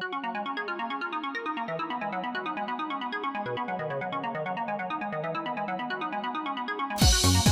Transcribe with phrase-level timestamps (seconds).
[0.00, 0.14] Thank
[7.46, 7.51] you.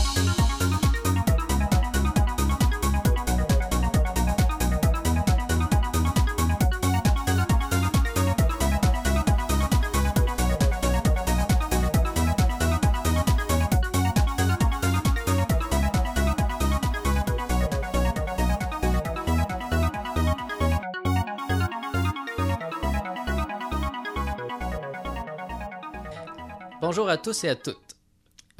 [26.92, 27.94] Bonjour à tous et à toutes.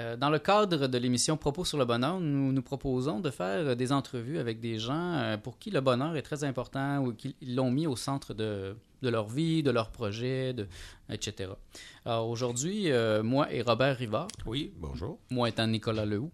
[0.01, 3.75] Euh, Dans le cadre de l'émission Propos sur le bonheur, nous nous proposons de faire
[3.75, 7.35] des entrevues avec des gens euh, pour qui le bonheur est très important ou qui
[7.43, 10.69] l'ont mis au centre de, de leur vie, de leurs projets, de,
[11.11, 11.51] etc.
[12.05, 15.19] Alors aujourd'hui, euh, moi et Robert Rivard, Oui, bonjour.
[15.31, 16.31] moi étant Nicolas Lehoux,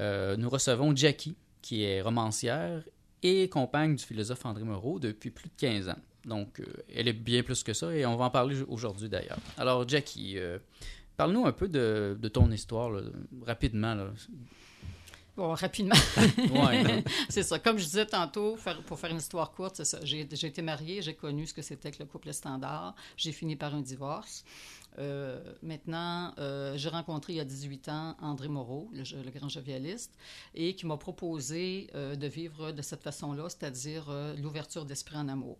[0.00, 2.82] euh, nous recevons Jackie, qui est romancière
[3.22, 5.98] et compagne du philosophe André Moreau depuis plus de 15 ans.
[6.24, 9.38] Donc, euh, elle est bien plus que ça et on va en parler aujourd'hui d'ailleurs.
[9.56, 10.36] Alors, Jackie,
[11.16, 13.00] parle-nous un peu de, de ton histoire, là,
[13.44, 13.94] rapidement.
[13.94, 14.10] Là.
[15.36, 15.94] Bon, rapidement.
[16.50, 17.04] Ouais.
[17.28, 17.58] c'est ça.
[17.58, 19.98] Comme je disais tantôt, pour faire une histoire courte, c'est ça.
[20.02, 22.94] J'ai été mariée, j'ai connu ce que c'était que le couple standard.
[23.16, 24.44] J'ai fini par un divorce.
[24.98, 29.50] Euh, maintenant, euh, j'ai rencontré il y a 18 ans André Moreau, le, le grand
[29.50, 30.16] jovialiste,
[30.54, 35.28] et qui m'a proposé euh, de vivre de cette façon-là, c'est-à-dire euh, l'ouverture d'esprit en
[35.28, 35.58] amour.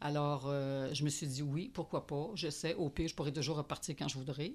[0.00, 2.30] Alors, euh, je me suis dit oui, pourquoi pas?
[2.34, 4.52] Je sais, au pire, je pourrais toujours repartir quand je voudrais.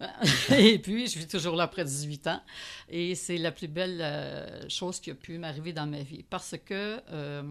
[0.58, 2.40] et puis, je vis toujours là après 18 ans.
[2.88, 6.24] Et c'est la plus belle euh, chose qui a pu m'arriver dans ma vie.
[6.28, 7.42] Parce que euh,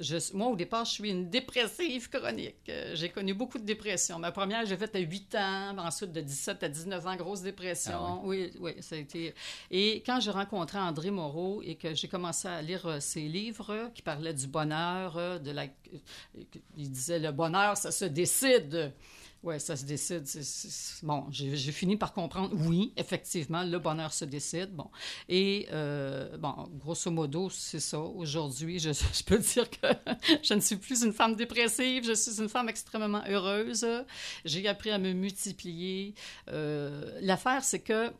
[0.00, 2.56] je- moi, au départ, je suis une dépressive chronique.
[2.68, 4.18] Euh, j'ai connu beaucoup de dépression.
[4.18, 5.76] Ma première, j'ai fait à 8 ans.
[5.78, 7.92] Ensuite, de 17 à 19 ans, grosse dépression.
[7.94, 9.34] Ah Oui, oui, ça a été...
[9.70, 13.90] Et quand j'ai rencontré André Moreau et que j'ai commencé à lire euh, ses livres
[13.94, 15.66] qui parlaient du bonheur, euh, de la...
[16.76, 18.92] il disait, le bonheur, ça se décide.
[19.44, 20.24] Oui, ça se décide.
[21.04, 24.70] Bon, j'ai fini par comprendre, oui, effectivement, le bonheur se décide.
[24.74, 24.90] Bon.
[25.28, 28.00] Et, euh, bon, grosso modo, c'est ça.
[28.00, 29.86] Aujourd'hui, je, je peux dire que
[30.42, 33.86] je ne suis plus une femme dépressive, je suis une femme extrêmement heureuse.
[34.44, 36.14] J'ai appris à me multiplier.
[36.48, 38.10] Euh, L'affaire, c'est que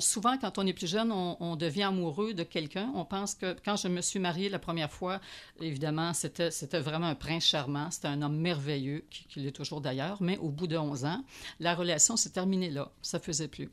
[0.00, 2.90] souvent, quand on est plus jeune, on, devient amoureux de quelqu'un.
[2.94, 5.20] On pense que quand je me suis mariée la première fois,
[5.60, 7.90] évidemment, c'était vraiment un prince charmant.
[7.90, 10.16] C'était un homme merveilleux, qui, qui l'est toujours d'ailleurs.
[10.20, 11.24] Mais de 11 ans,
[11.60, 12.90] la relation s'est terminée là.
[13.02, 13.70] Ça faisait plus.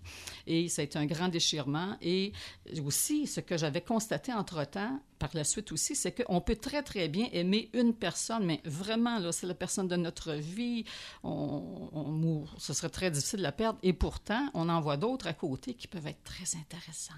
[0.47, 1.97] Et ça a été un grand déchirement.
[2.01, 2.33] Et
[2.85, 7.07] aussi, ce que j'avais constaté entre-temps, par la suite aussi, c'est qu'on peut très, très
[7.07, 10.83] bien aimer une personne, mais vraiment, là, c'est la personne de notre vie.
[11.23, 12.45] On, on.
[12.57, 13.77] Ce serait très difficile de la perdre.
[13.83, 17.13] Et pourtant, on en voit d'autres à côté qui peuvent être très intéressants.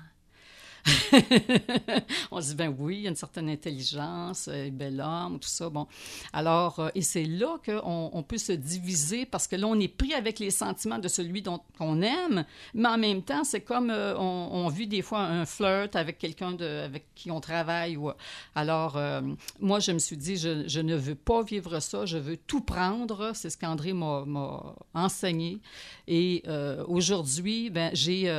[2.32, 5.48] on se dit, ben oui, il y a une certaine intelligence, euh, bel homme, tout
[5.48, 5.70] ça.
[5.70, 5.88] Bon.
[6.34, 9.88] Alors, euh, et c'est là qu'on on peut se diviser parce que là, on est
[9.88, 13.90] pris avec les sentiments de celui dont qu'on aime, mais en même temps, c'est comme
[13.90, 17.98] euh, on, on vit des fois un flirt avec quelqu'un avec qui on travaille.
[18.56, 19.00] Alors,
[19.60, 23.32] moi, je me suis dit, je, ne veux pas vivre ça, je veux tout prendre.
[23.34, 25.60] C'est ce qu'André m'a enseigné.
[26.08, 26.44] Et
[26.88, 28.30] aujourd'hui, ben, j'ai.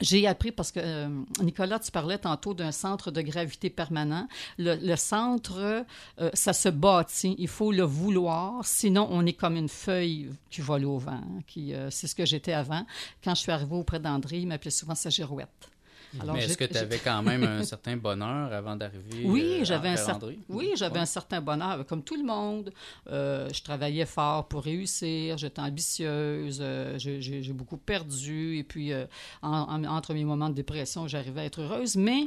[0.00, 1.08] J'ai appris parce que, euh,
[1.42, 4.26] Nicolas, tu parlais tantôt d'un centre de gravité permanent.
[4.58, 5.84] Le, le centre,
[6.20, 7.34] euh, ça se bâtit.
[7.38, 8.64] Il faut le vouloir.
[8.64, 11.22] Sinon, on est comme une feuille qui vole au vent.
[11.46, 12.84] Qui, euh, c'est ce que j'étais avant.
[13.22, 15.70] Quand je suis arrivée auprès d'André, il m'appelait souvent sa girouette.
[16.18, 19.64] Alors, Mais est-ce que tu avais quand même un certain bonheur avant d'arriver Oui, euh,
[19.64, 20.38] j'avais un, vers cer- André?
[20.48, 21.00] oui, j'avais Ouais.
[21.02, 22.72] un certain bonheur, comme tout le monde.
[23.08, 29.06] Euh, je travaillais fort pour réussir, j'étais ambitieuse, euh, j'ai- beaucoup perdu, et puis euh,
[29.42, 31.94] en- en- entre mes moments de dépression, j'arrivais à être heureuse.
[31.96, 32.26] Mais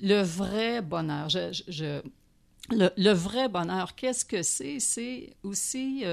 [0.00, 2.02] le vrai bonheur, je- je- je-
[2.76, 4.78] le, le vrai bonheur, qu'est-ce que c'est?
[4.78, 6.04] C'est aussi...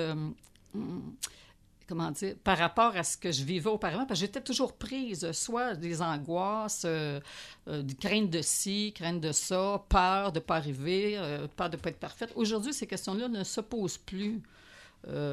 [1.87, 5.23] comment dire, par rapport à ce que je vivais auparavant, parce que j'étais toujours prise,
[5.23, 7.19] euh, soit des angoisses, euh,
[7.67, 11.69] euh, des craintes de ci, crainte de ça, peur de ne pas arriver, euh, peur
[11.69, 12.31] de ne pas être parfaite.
[12.35, 14.41] Aujourd'hui, ces questions-là ne se posent plus.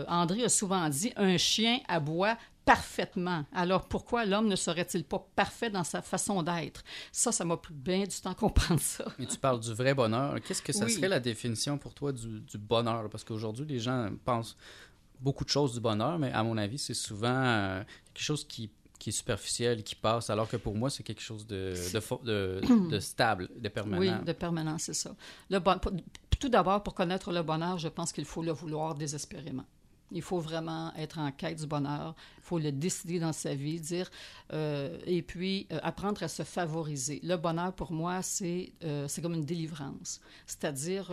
[0.07, 3.45] André a souvent dit un chien aboie parfaitement.
[3.53, 6.85] Alors pourquoi l'homme ne serait-il pas parfait dans sa façon d'être?
[7.11, 9.05] Ça, ça m'a pris bien du temps à comprendre ça.
[9.19, 10.37] Mais tu parles du vrai bonheur.
[10.47, 10.93] Qu'est-ce que ça Oui.
[10.93, 13.09] serait la définition pour toi du, du bonheur?
[13.11, 14.57] Parce qu'aujourd'hui, les gens pensent
[15.21, 17.83] beaucoup de choses du bonheur, mais à mon avis, c'est souvent euh,
[18.13, 21.47] quelque chose qui, qui est superficiel, qui passe, alors que pour moi, c'est quelque chose
[21.47, 21.73] de,
[22.25, 24.01] de, de stable, de permanent.
[24.01, 25.15] Oui, de permanent, c'est ça.
[25.51, 25.81] Le bon-
[26.41, 29.65] Tout d'abord, pour connaître le bonheur, je pense qu'il faut le vouloir désespérément.
[30.15, 32.15] Il faut vraiment être en quête du bonheur.
[32.39, 34.11] Il faut le décider dans sa vie, dire,
[34.53, 37.21] euh, et puis euh, apprendre à se favoriser.
[37.23, 40.21] Le bonheur, pour moi, c'est euh, c'est comme une délivrance.
[40.47, 41.11] C'est-à-dire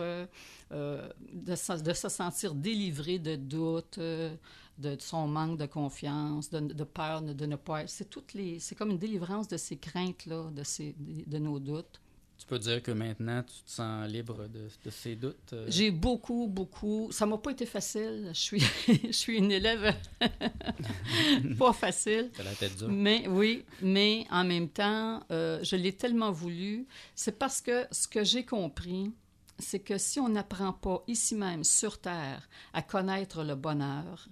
[0.70, 7.56] de, se- sentir délivré de doutes, de, son manque de confiance, de, peur de, ne
[7.56, 7.86] pas.
[7.86, 8.58] C'est toutes les.
[8.60, 12.01] C'est comme une délivrance de ces craintes-là, de, ces, de nos doutes.
[12.42, 15.52] Tu peux dire que maintenant, tu te sens libre de, de ces doutes.
[15.52, 17.08] euh, J'ai beaucoup, beaucoup.
[17.12, 18.30] Ça m'a pas été facile.
[18.34, 19.94] Je suis, je suis une élève
[21.58, 22.32] pas facile.
[22.38, 22.88] A la tête dure.
[22.88, 26.88] Mais oui, mais en même temps, euh, je l'ai tellement voulu.
[27.14, 29.12] C'est parce que ce que j'ai compris,
[29.60, 34.26] c'est que si on n'apprend pas ici même sur Terre à connaître le bonheur,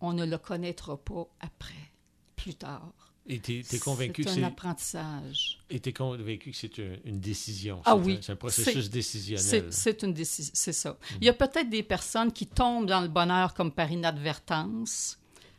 [0.00, 1.74] on ne le connaîtra pas après,
[2.36, 3.05] plus tard.
[3.28, 5.58] Et tu es, convaincu que C'est un apprentissage.
[5.68, 7.82] et t'es convaincu que c'est une, une décision.
[7.84, 9.66] Ah oui, C'est un processus décisionnel.
[9.70, 10.90] C'est une décision, c'est ça.
[10.90, 11.14] Mm.
[11.20, 15.18] Il y a peut-être des personnes qui tombent dans le bonheur comme par inadvertance.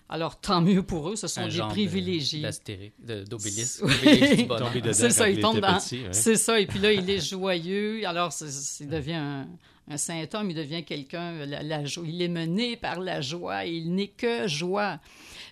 [0.10, 2.42] Alors, tant mieux pour eux, ce sont un des genre privilégiés.
[2.42, 3.84] d'Astérix, d'Obélisque.
[3.84, 4.48] Oui.
[4.94, 5.80] C'est ça, quand il tombe était dans.
[6.14, 8.08] C'est ça, et puis là, il est joyeux.
[8.08, 8.32] Alors,
[8.80, 9.48] il devient un,
[9.90, 11.46] un saint homme, il devient quelqu'un.
[11.46, 15.00] La, la il est mené par la joie, et il n'est que joie.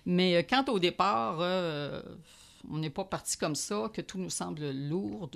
[0.06, 2.00] Mais euh, quand au départ, euh,
[2.70, 5.30] on n'est pas parti comme ça, que tout nous semble lourd,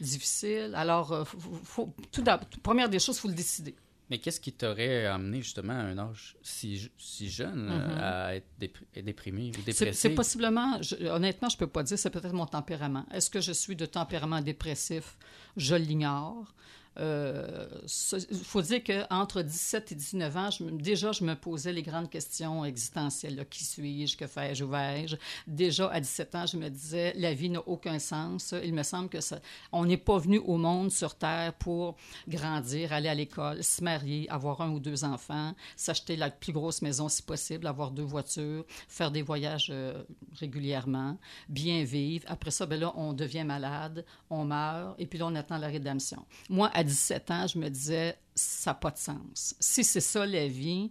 [0.00, 3.74] difficile, alors, euh, faut, faut- tout d'abord, première des choses, il faut le décider.
[4.08, 8.46] Mais qu'est-ce qui t'aurait amené justement à un âge si, si jeune euh, à être
[8.60, 9.94] dépr- déprimé ou C'est dépressé?
[9.94, 13.04] c'est possiblement, je- honnêtement, je peux pas dire, c'est peut-être mon tempérament.
[13.12, 15.16] Est-ce que je suis de tempérament dépressif?
[15.56, 16.54] Je l'ignore.
[16.98, 22.64] Il faut dire qu'entre 17 et 19 ans, déjà, je me posais les grandes questions
[22.64, 23.46] existentielles.
[23.50, 24.16] Qui suis-je?
[24.16, 24.64] Que fais-je?
[24.64, 25.16] Où vais-je?
[25.46, 28.54] Déjà, à 17 ans, je me disais, la vie n'a aucun sens.
[28.62, 29.40] Il me semble que ça,
[29.72, 31.96] on n'est pas venu au monde sur Terre pour
[32.28, 36.82] grandir, aller à l'école, se marier, avoir un ou deux enfants, s'acheter la plus grosse
[36.82, 40.02] maison si possible, avoir deux voitures, faire des voyages euh,
[40.38, 42.24] régulièrement, bien vivre.
[42.28, 45.68] Après ça, ben là, on devient malade, on meurt, et puis là, on attend la
[45.68, 46.24] rédemption.
[46.48, 49.54] Moi, 17 ans, je me disais, ça n'a pas de sens.
[49.60, 50.90] Si c'est ça la vie,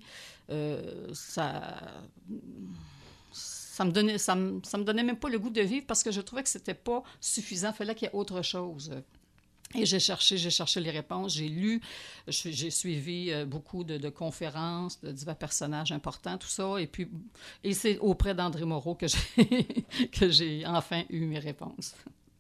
[0.50, 1.77] euh, ça
[3.31, 6.01] ça me donnait ça me, ça me donnait même pas le goût de vivre parce
[6.03, 8.92] que je trouvais que c'était pas suffisant, il fallait qu'il y ait autre chose.
[9.74, 11.81] Et j'ai cherché, j'ai cherché les réponses, j'ai lu,
[12.27, 17.09] j'ai suivi euh, beaucoup de, de conférences de divers personnages importants, tout ça, et puis
[17.63, 21.94] et c'est auprès d'André Moreau que j'ai que j'ai enfin eu mes réponses.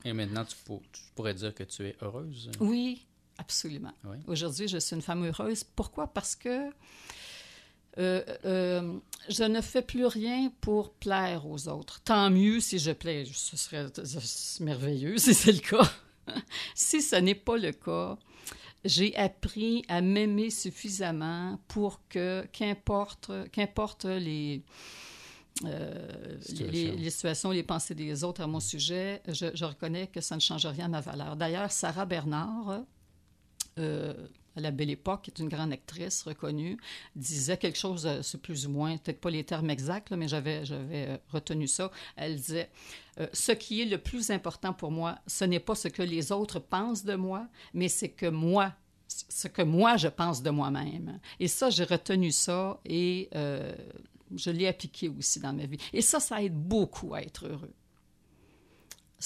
[0.05, 2.51] Et maintenant, tu, pour- tu pourrais dire que tu es heureuse?
[2.61, 3.05] Oui,
[3.37, 3.93] absolument.
[4.03, 4.17] Oui.
[4.27, 5.63] Aujourd'hui, je suis une femme heureuse.
[5.63, 6.07] Pourquoi?
[6.07, 6.69] Parce que
[7.97, 8.97] euh, euh,
[9.29, 12.01] je ne fais plus rien pour plaire aux autres.
[12.01, 13.25] Tant mieux si je plais.
[13.31, 13.87] Ce serait
[14.59, 15.89] merveilleux si c'est le cas.
[16.75, 18.17] si ce n'est pas le cas,
[18.83, 24.61] j'ai appris à m'aimer suffisamment pour que, qu'importe, qu'importe les,
[25.63, 26.71] euh, Situation.
[26.71, 30.35] les, les situations, les pensées des autres à mon sujet, je, je reconnais que ça
[30.35, 31.37] ne change rien à ma valeur.
[31.37, 32.83] D'ailleurs, Sarah Bernard,
[33.79, 34.13] euh,
[34.57, 36.77] à la belle époque, qui est une grande actrice reconnue,
[37.17, 40.63] disait quelque chose, euh, c'est plus ou moins, peut-être pas les termes exacts, mais j'avais,
[40.71, 41.91] euh, retenu ça.
[42.15, 42.69] Elle disait
[43.33, 46.59] Ce qui est le plus important pour moi, ce n'est pas ce que les autres
[46.59, 48.73] pensent de moi, mais c'est que moi,
[49.07, 51.19] ce que moi je pense de moi-même.
[51.41, 55.79] Et ça, j'ai retenu ça et je l'ai appliqué aussi dans ma vie.
[55.91, 57.73] Et ça, ça aide beaucoup à être heureux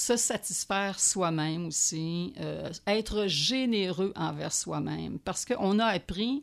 [0.00, 6.42] se satisfaire soi-même aussi, euh, être généreux envers soi-même, parce qu'on a appris,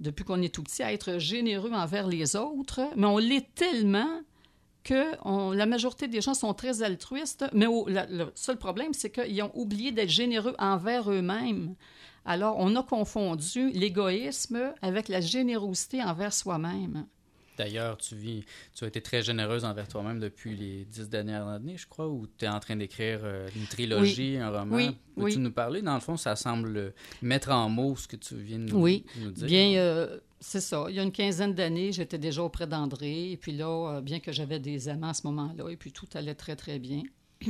[0.00, 4.22] depuis qu'on est tout petit, à être généreux envers les autres, mais on l'est tellement
[4.84, 9.52] que la majorité des gens sont très altruistes, mais le seul problème, c'est qu'ils ont
[9.54, 11.74] oublié d'être généreux envers eux-mêmes.
[12.26, 17.06] Alors, on a confondu l'égoïsme avec la générosité envers soi-même.
[17.56, 18.44] D'ailleurs, tu vis,
[18.74, 22.26] tu as été très généreuse envers toi-même depuis les dix dernières années, je crois, où
[22.38, 24.76] tu es en train d'écrire euh, une trilogie, un roman.
[24.76, 25.38] Oui, Peux-tu oui.
[25.38, 25.80] nous parler?
[25.82, 26.90] Dans le fond, ça semble euh,
[27.22, 29.46] mettre en mots ce que tu viens de nous, Oui, nous dire.
[29.46, 30.86] Bien, euh, c'est ça.
[30.88, 33.30] Il y a une quinzaine d'années, j'étais déjà auprès d'André.
[33.32, 36.08] Et puis là, euh, bien que j'avais des amants à ce moment-là, et puis tout
[36.14, 37.02] allait très, très bien.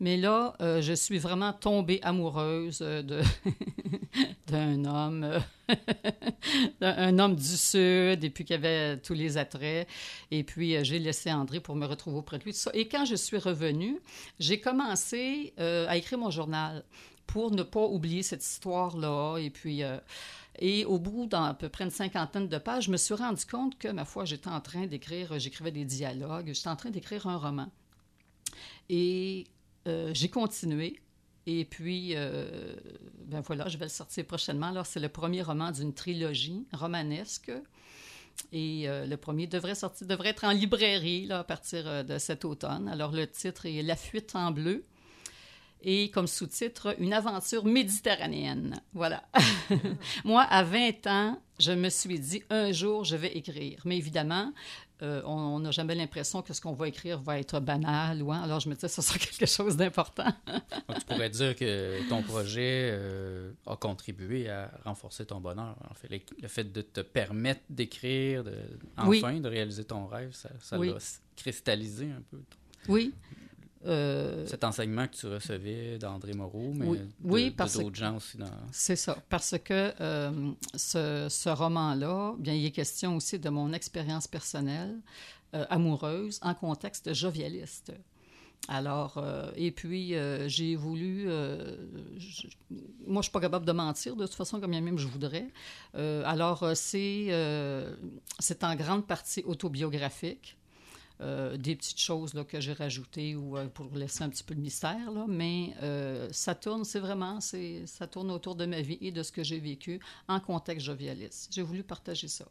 [0.00, 2.80] Mais là, euh, je suis vraiment tombée amoureuse
[4.46, 5.26] d'un homme,
[6.80, 9.88] un homme du Sud, et puis qui avait tous les attraits.
[10.30, 12.56] Et puis, euh, j'ai laissé André pour me retrouver auprès de lui.
[12.74, 14.00] Et quand je suis revenue,
[14.38, 16.84] j'ai commencé euh, à écrire mon journal
[17.26, 19.38] pour ne pas oublier cette histoire-là.
[19.38, 19.98] Et puis, euh,
[20.58, 23.78] et au bout d'à peu près une cinquantaine de pages, je me suis rendu compte
[23.78, 27.36] que, ma foi, j'étais en train d'écrire, j'écrivais des dialogues, j'étais en train d'écrire un
[27.36, 27.70] roman.
[28.88, 29.46] Et
[29.86, 31.00] j'ai continué.
[31.50, 32.74] Et puis, euh,
[33.24, 34.66] ben voilà, je vais le sortir prochainement.
[34.66, 37.50] Alors, c'est le premier roman d'une trilogie romanesque
[38.52, 42.18] Et euh, le premier devrait sortir, devrait être en librairie là, à partir euh, de
[42.18, 42.86] cet automne.
[42.88, 44.84] Alors le titre est La fuite en bleu.
[45.80, 48.82] Et comme sous-titre, Une aventure méditerranéenne.
[48.92, 49.24] Voilà.
[50.26, 53.80] Moi, à 20 ans, je me suis dit, un jour, je vais écrire.
[53.86, 54.52] Mais évidemment,
[55.02, 58.22] euh, on n'a jamais l'impression que ce qu'on va écrire va être banal.
[58.22, 58.40] Ou, hein.
[58.42, 60.32] Alors, je me disais, ce sera quelque chose d'important.
[60.46, 65.76] Tu pourrais dire que ton projet euh, a contribué à renforcer ton bonheur.
[65.90, 68.44] En fait, le, le fait de te permettre d'écrire,
[69.06, 69.18] Oui.
[69.18, 70.88] enfin, de réaliser ton rêve, ça, ça Oui.
[70.90, 70.98] l'a
[71.36, 72.38] cristallisé un peu.
[72.88, 73.14] Oui.
[73.86, 76.98] Euh, Cet enseignement que tu recevais d'André Moreau, mais Oui.
[76.98, 78.36] de- Oui, parce d'autres gens aussi.
[78.36, 78.46] Dans...
[78.72, 83.72] C'est ça, parce que euh, ce, ce roman-là, bien, il est question aussi de mon
[83.72, 84.96] expérience personnelle
[85.54, 87.92] euh, amoureuse en contexte jovialiste.
[88.66, 91.26] Alors, euh, et puis, euh, j'ai voulu...
[91.30, 91.76] euh,
[92.18, 92.48] je-
[93.06, 95.46] moi, je suis pas capable de mentir, de toute façon, comme même je voudrais.
[95.94, 97.28] Alors, c'est
[98.40, 100.57] c'est en grande partie autobiographique.
[101.20, 104.54] Euh, des petites choses là, que j'ai rajoutées ou euh, pour laisser un petit peu
[104.54, 108.80] le mystère, là, mais euh, ça tourne, c'est vraiment, c'est, ça tourne autour de ma
[108.82, 109.98] vie et de ce que j'ai vécu
[110.28, 111.50] en contexte jovialiste.
[111.52, 112.44] J'ai voulu partager ça.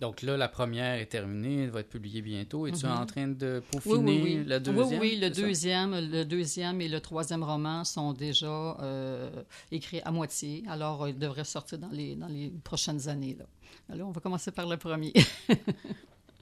[0.00, 2.66] Donc là, la première est terminée, elle va être publiée bientôt.
[2.66, 2.92] Es-tu Mhm.
[2.92, 4.44] en train de peaufiner oui, oui.
[4.44, 5.00] la deuxième?
[5.00, 9.30] Oui, oui, le deuxième, le deuxième et le troisième roman sont déjà euh,
[9.70, 10.64] écrits à moitié.
[10.66, 13.36] Alors, ils devraient sortir dans les, dans les prochaines années.
[13.38, 13.44] Là.
[13.90, 15.12] Alors, on va commencer par le premier.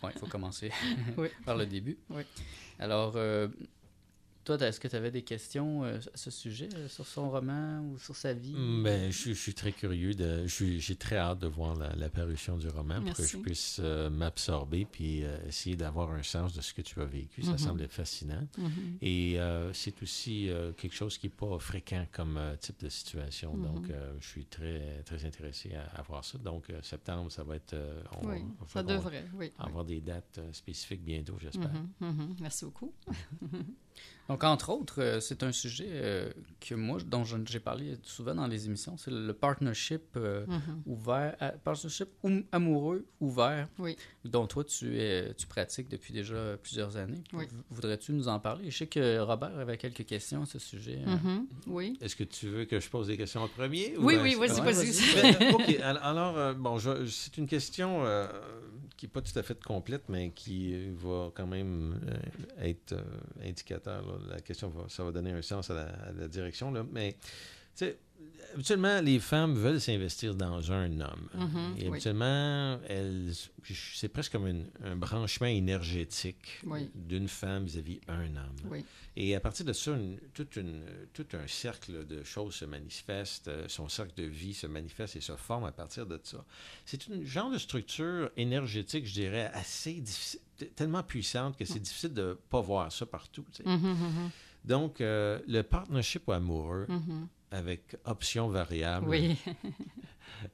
[0.03, 0.71] Oui, il faut commencer
[1.17, 1.29] Oui.
[1.45, 1.99] par le début.
[2.11, 2.23] Oui.
[2.79, 3.49] Alors, euh,
[4.59, 7.81] toi, est-ce que tu avais des questions euh, à ce sujet, euh, sur son roman
[7.83, 8.53] ou sur sa vie?
[8.55, 10.15] Mm, Ben, je, suis- je suis très curieux.
[10.15, 13.25] De, je suis- j'ai très hâte de voir la, la parution du roman pour que
[13.27, 17.05] je puisse euh, m'absorber puis euh, essayer d'avoir un sens de ce que tu as
[17.05, 17.43] vécu.
[17.43, 17.59] Ça Mhm.
[17.59, 18.47] semble être fascinant.
[18.59, 18.99] Mhm.
[19.03, 22.89] Et euh, c'est aussi euh, quelque chose qui n'est pas fréquent comme euh, type de
[22.89, 23.55] situation.
[23.55, 23.63] Mhm.
[23.65, 26.39] Donc, euh, je suis très, très intéressé à, à voir ça.
[26.39, 27.75] Donc, euh, septembre, ça va être.
[27.75, 28.39] euh, on Oui,
[28.69, 29.47] ça devrait, oui.
[29.47, 29.53] oui.
[29.59, 31.71] avoir des dates spécifiques bientôt, j'espère.
[31.73, 32.37] Mhm, mhm.
[32.41, 32.93] Merci beaucoup.
[34.29, 36.31] Donc, entre autres, euh, c'est un sujet euh,
[36.61, 40.83] que moi, dont j'ai parlé souvent dans les émissions, c'est le partnership euh, Mhm.
[40.87, 43.97] ouvert, à- partnership ou- amoureux ouvert, Oui.
[44.25, 47.25] dont toi, tu, es, tu pratiques depuis déjà plusieurs années.
[47.33, 47.47] Oui.
[47.71, 48.71] Voudrais-tu nous en parler?
[48.71, 51.01] Je sais que Robert avait quelques questions à ce sujet.
[51.05, 51.17] euh.
[51.17, 51.47] Mhm.
[51.67, 51.99] Oui.
[52.01, 53.97] Est-ce que tu veux que je pose des questions en premier?
[53.97, 54.93] ou, Oui, oui, c'est- vas-y.
[55.41, 55.77] Ben, OK.
[55.83, 56.79] Alors, euh, bon,
[57.09, 58.29] c'est une question euh,
[59.01, 62.93] qui n'est pas tout à fait complète, mais qui euh, va quand même euh, être
[62.93, 63.03] euh,
[63.43, 64.05] indicateur.
[64.29, 66.71] La question, va, ça va donner un sens à la, à la direction.
[66.71, 66.85] Là.
[66.93, 67.19] Mais, tu
[67.77, 67.99] sais,
[68.55, 71.29] habituellement, les femmes veulent s'investir dans un homme.
[71.35, 71.89] Mhm, Et oui.
[71.89, 73.33] habituellement, elles,
[73.73, 76.91] c'est presque comme une- un branchement énergétique Oui.
[76.95, 78.57] d'une femme vis-à-vis un homme.
[78.71, 78.85] Oui.
[79.17, 83.49] Et à partir de ça, une- toute une- tout un cercle de choses se manifeste,
[83.49, 86.45] euh, son cercle de vie se manifeste et se forme à partir de ça.
[86.85, 90.41] C'est une genre de structure énergétique, je dirais, assez difficile,
[90.77, 93.45] tellement puissante que c'est difficile de ne pas voir ça partout.
[93.53, 93.69] tu sais.
[93.69, 94.31] Mhm, mhm,
[94.65, 97.29] Donc, euh, le partnership amoureux mhm.
[97.51, 99.37] Avec options variables, Oui.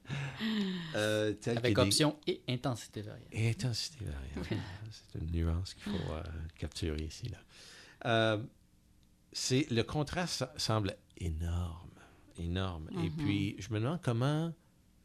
[0.95, 3.27] euh, Avec des- option et intensité variable.
[3.31, 4.61] et intensité variable.
[4.91, 6.23] C'est une nuance qu'il faut euh,
[6.55, 7.29] capturer ici.
[7.29, 7.37] Là.
[8.05, 8.43] Euh,
[9.31, 11.89] c'est, le contraste semble énorme,
[12.39, 12.89] énorme.
[13.03, 13.15] Et Mhm.
[13.17, 14.53] puis, je me demande comment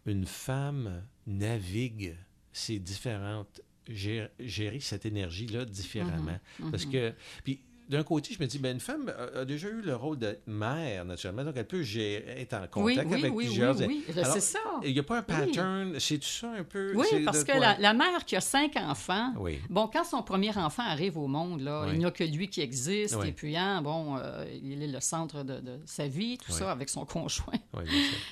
[0.06, 2.16] une femme navigue
[2.52, 3.60] ces différentes...
[3.88, 6.38] gé- gérer cette énergie-là différemment.
[6.70, 6.92] Parce Mhm.
[6.92, 7.14] que...
[7.44, 10.18] Puis, d'un côté, je me dis, ben, une femme a, a déjà eu le rôle
[10.18, 13.76] de mère, naturellement, donc elle peut gérer- être en contact oui, avec oui, plusieurs...
[13.80, 14.14] oui, oui.
[14.24, 14.58] C'est ça.
[14.84, 16.92] Il n'y a pas un pattern, c'est tout ça un peu...
[16.94, 19.32] Oui, parce que la, la mère qui a cinq enfants,
[19.68, 22.60] bon, quand son premier enfant arrive au monde, là, il n'y a que lui qui
[22.60, 26.52] existe, et puis, hein, bon, euh, il est le centre de, de sa vie, tout
[26.52, 27.52] ça, avec son conjoint.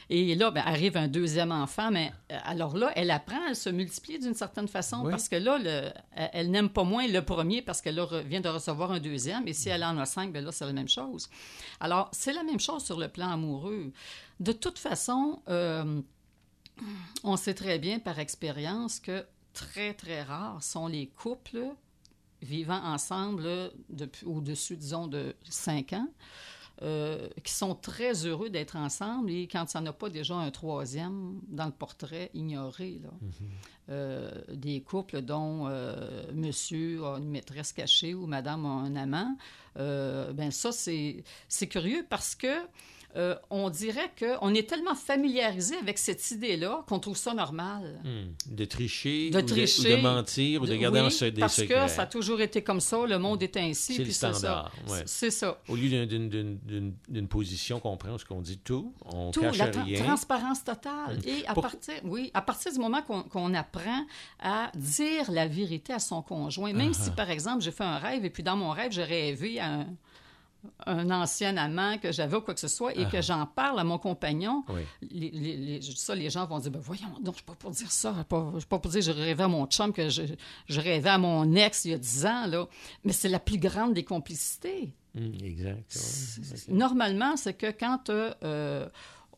[0.08, 3.70] Et là, ben, arrive un deuxième enfant, mais euh, alors là, elle apprend, elle se
[3.70, 7.62] multiplie d'une certaine façon, parce que là, le- elle, elle n'aime pas moins le premier
[7.62, 10.52] parce qu'elle vient de recevoir un deuxième, et si elle en a cinq, ben là,
[10.52, 11.28] c'est la même chose.
[11.80, 13.92] Alors, c'est la même chose sur le plan amoureux.
[14.38, 16.00] De toute façon, euh,
[17.24, 21.66] on sait très bien par expérience que très, très rares sont les couples
[22.42, 23.70] vivant ensemble
[24.24, 26.08] au-dessus, disons, de cinq ans,
[26.82, 30.34] euh, qui sont très heureux d'être ensemble et quand il n'y en a pas déjà
[30.34, 33.00] un troisième dans le portrait ignoré.
[33.02, 33.10] Là.
[33.90, 39.36] Euh, des couples dont euh, monsieur a une maîtresse cachée ou madame a un amant,
[39.76, 42.66] ben ça, c'est c'est curieux parce que
[43.16, 48.00] euh, on dirait qu'on est tellement familiarisé avec cette idée-là qu'on trouve ça normal.
[48.04, 48.54] Hmm.
[48.54, 51.24] De tricher, De ou, tricher, de, ou de mentir, ou de garder oui, en se-
[51.26, 51.86] des parce secrets.
[51.86, 53.94] que ça a toujours été comme ça, le monde est ainsi.
[53.94, 54.32] C'est le ça.
[54.32, 55.02] standard, ouais.
[55.06, 55.58] C'est ça.
[55.68, 59.84] Au lieu d'une- position qu'on prend, ce qu'on dit tout, on Tout, cache la tra-
[59.84, 60.02] rien.
[60.02, 61.18] transparence totale.
[61.26, 64.04] Et à Pour- partir, oui, à partir du moment qu'on apprend
[64.40, 67.04] à dire la vérité à son conjoint, même Uh-huh.
[67.04, 69.66] si, par exemple, j'ai fait un rêve et puis dans mon rêve, j'ai rêvé à
[69.80, 69.86] un,
[70.86, 73.84] un ancien amant que j'avais ou quoi que ce soit et que j'en parle à
[73.84, 74.64] mon compagnon.
[74.68, 74.82] Oui.
[75.10, 78.14] les, ça, les gens vont dire, ben voyons, donc, je suis pas pour dire ça,
[78.14, 80.22] je je suis pas pour dire que je rêvais à mon chum, que je,
[80.68, 82.66] je rêvais à mon ex il y a 10 ans, là.
[83.04, 84.92] Mais c'est la plus grande des complicités.
[85.14, 85.96] Hmm, exact.
[85.96, 86.74] ouais.
[86.74, 88.88] Normalement, c'est que quand euh, euh,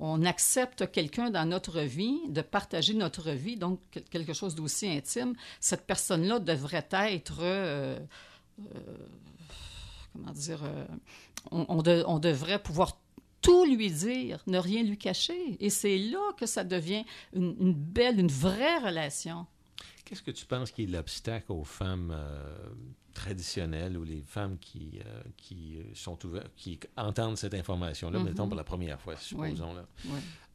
[0.01, 4.89] on accepte quelqu'un dans notre vie, de partager notre vie, donc quel- quelque chose d'aussi
[4.89, 7.99] intime, cette personne-là devrait être, euh,
[8.75, 8.81] euh,
[10.13, 10.87] comment dire, euh,
[11.51, 12.99] on, on de- on devrait pouvoir
[13.41, 15.57] tout lui dire, ne rien lui cacher.
[15.59, 17.05] Et c'est là que ça devient
[17.35, 19.47] une, une belle, une vraie relation.
[20.05, 22.55] Qu'est-ce que tu penses qui est l'obstacle aux femmes euh,
[23.15, 28.25] traditionnelles ou les femmes qui, euh, qui sont ouvertes, qui entendent cette information-là, Mhm.
[28.27, 29.75] mettons pour la première fois, supposons.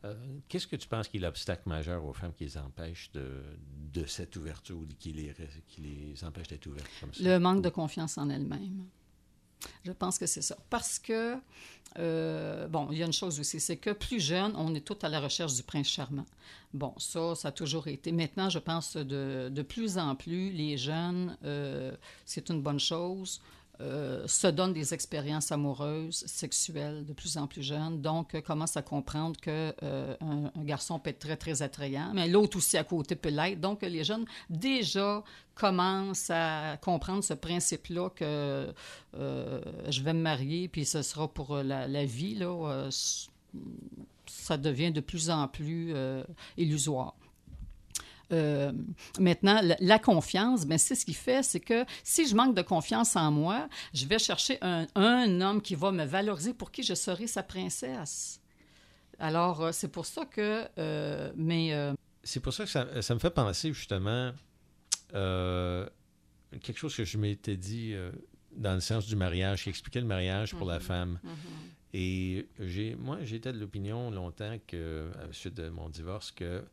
[0.06, 0.14] Euh,
[0.48, 3.42] Qu'est-ce que tu penses qui est l'obstacle majeur aux femmes qui les empêche de,
[3.94, 5.34] de cette ouverture ou qui les,
[5.68, 7.24] qui les empêche d'être ouvertes comme ça?
[7.24, 8.86] Le manque de confiance en elle-même.
[9.84, 10.58] Je pense que c'est ça.
[10.70, 11.36] Parce que,
[11.98, 15.06] euh, bon, il y a une chose aussi, c'est que plus jeune, on est tous
[15.06, 16.26] à la recherche du prince charmant.
[16.74, 18.12] Bon, ça, ça a toujours été.
[18.12, 21.96] Maintenant, je pense de, de plus en plus, les jeunes, euh,
[22.26, 23.42] c'est une bonne chose,
[23.80, 28.02] euh, se donnent des expériences amoureuses, sexuelles, de plus en plus jeunes.
[28.02, 32.28] Donc, euh, commencent à comprendre que euh, un, garçon peut être très, très attrayant, mais
[32.28, 33.62] l'autre aussi à côté peut l'être.
[33.62, 38.74] Donc, les jeunes, déjà, commencent à comprendre ce principe-là que
[39.16, 42.90] euh, je vais me marier, puis ce sera pour la, la vie, là.
[44.26, 45.94] ça devient de plus en plus
[46.58, 47.16] illusoire.
[48.34, 48.74] Euh,
[49.20, 52.62] maintenant, la, la confiance, ben, c'est ce qui fait, c'est que si je manque de
[52.62, 56.84] confiance en moi, je vais chercher un, un homme qui va me valoriser pour qui
[56.84, 58.42] je serai sa princesse.
[59.20, 61.94] Alors, euh, c'est pour ça que, euh, mais euh,
[62.24, 64.34] C'est pour ça que ça, ça me fait penser justement
[65.12, 67.96] quelque chose que je m'étais dit
[68.56, 70.82] dans le sens du mariage, qui expliquait le mariage pour la Mhm.
[70.84, 71.20] femme.
[71.94, 76.64] Et j'ai, moi, j'étais de l'opinion longtemps que, à la suite de mon divorce, que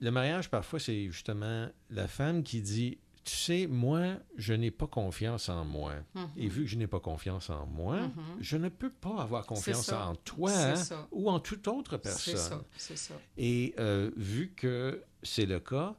[0.00, 4.86] le mariage, parfois, c'est justement la femme qui dit Tu sais, moi, je n'ai pas
[4.86, 5.94] confiance en moi.
[6.14, 6.28] Mhm.
[6.36, 8.12] Et vu que je n'ai pas confiance en moi, Mhm.
[8.40, 10.74] je ne peux pas avoir confiance en toi hein,
[11.10, 12.62] ou en toute autre c'est personne.
[12.76, 13.14] ça, ça.
[13.38, 15.96] Et euh, vu que c'est le cas,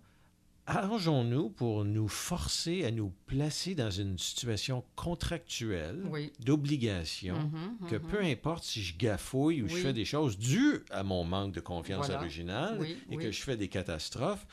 [0.67, 6.32] arrangeons-nous pour nous forcer à nous placer dans une situation contractuelle Oui.
[6.39, 8.01] d'obligation, Mhm, que mhm.
[8.01, 11.60] peu importe si je gafouille ou je fais des choses dues à mon manque de
[11.62, 12.21] confiance Voilà.
[12.21, 14.45] originale Oui, et que je fais des catastrophes,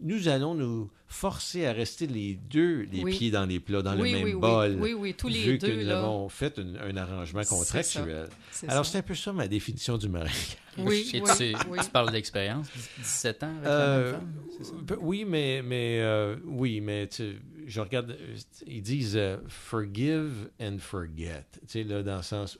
[0.00, 3.16] nous allons nous forcer à rester les deux, les Oui.
[3.16, 4.40] pieds dans les plats, dans oui, le même oui, oui.
[4.40, 4.76] bol.
[4.80, 5.98] Oui, oui, tous les vu deux, que nous là.
[6.00, 8.28] avons fait un, un arrangement contractuel.
[8.66, 10.56] Alors, c'est un peu ça ma définition du mariage.
[10.78, 11.78] Oui, Et oui, tu, oui.
[11.82, 12.66] tu parles d'expérience,
[12.98, 14.74] 17 ans avec Euh, la même femme, c'est ça?
[15.00, 20.76] Oui, mais, mais, euh, oui, mais tu- je regarde, euh, ils disent euh, forgive and
[20.78, 21.46] forget.
[21.62, 22.58] Tu sais, là, dans le sens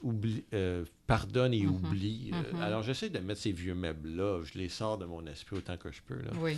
[0.55, 1.75] euh, pardonne et Mhm.
[1.75, 2.31] oublie.
[2.33, 2.61] Mhm.
[2.63, 5.93] Alors, j'essaie de mettre ces vieux meubles-là, je les sors de mon esprit autant que
[5.93, 6.57] je peux, là, Oui,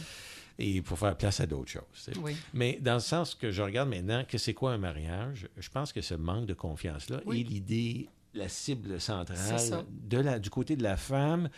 [0.59, 2.11] et pour faire place à d'autres choses.
[2.23, 2.35] oui.
[2.53, 5.92] Mais dans le sens que je regarde maintenant, que c'est quoi un mariage, je pense
[5.92, 7.40] que ce manque de confiance-là Oui.
[7.40, 11.49] est l'idée, la cible centrale de la, du côté de la femme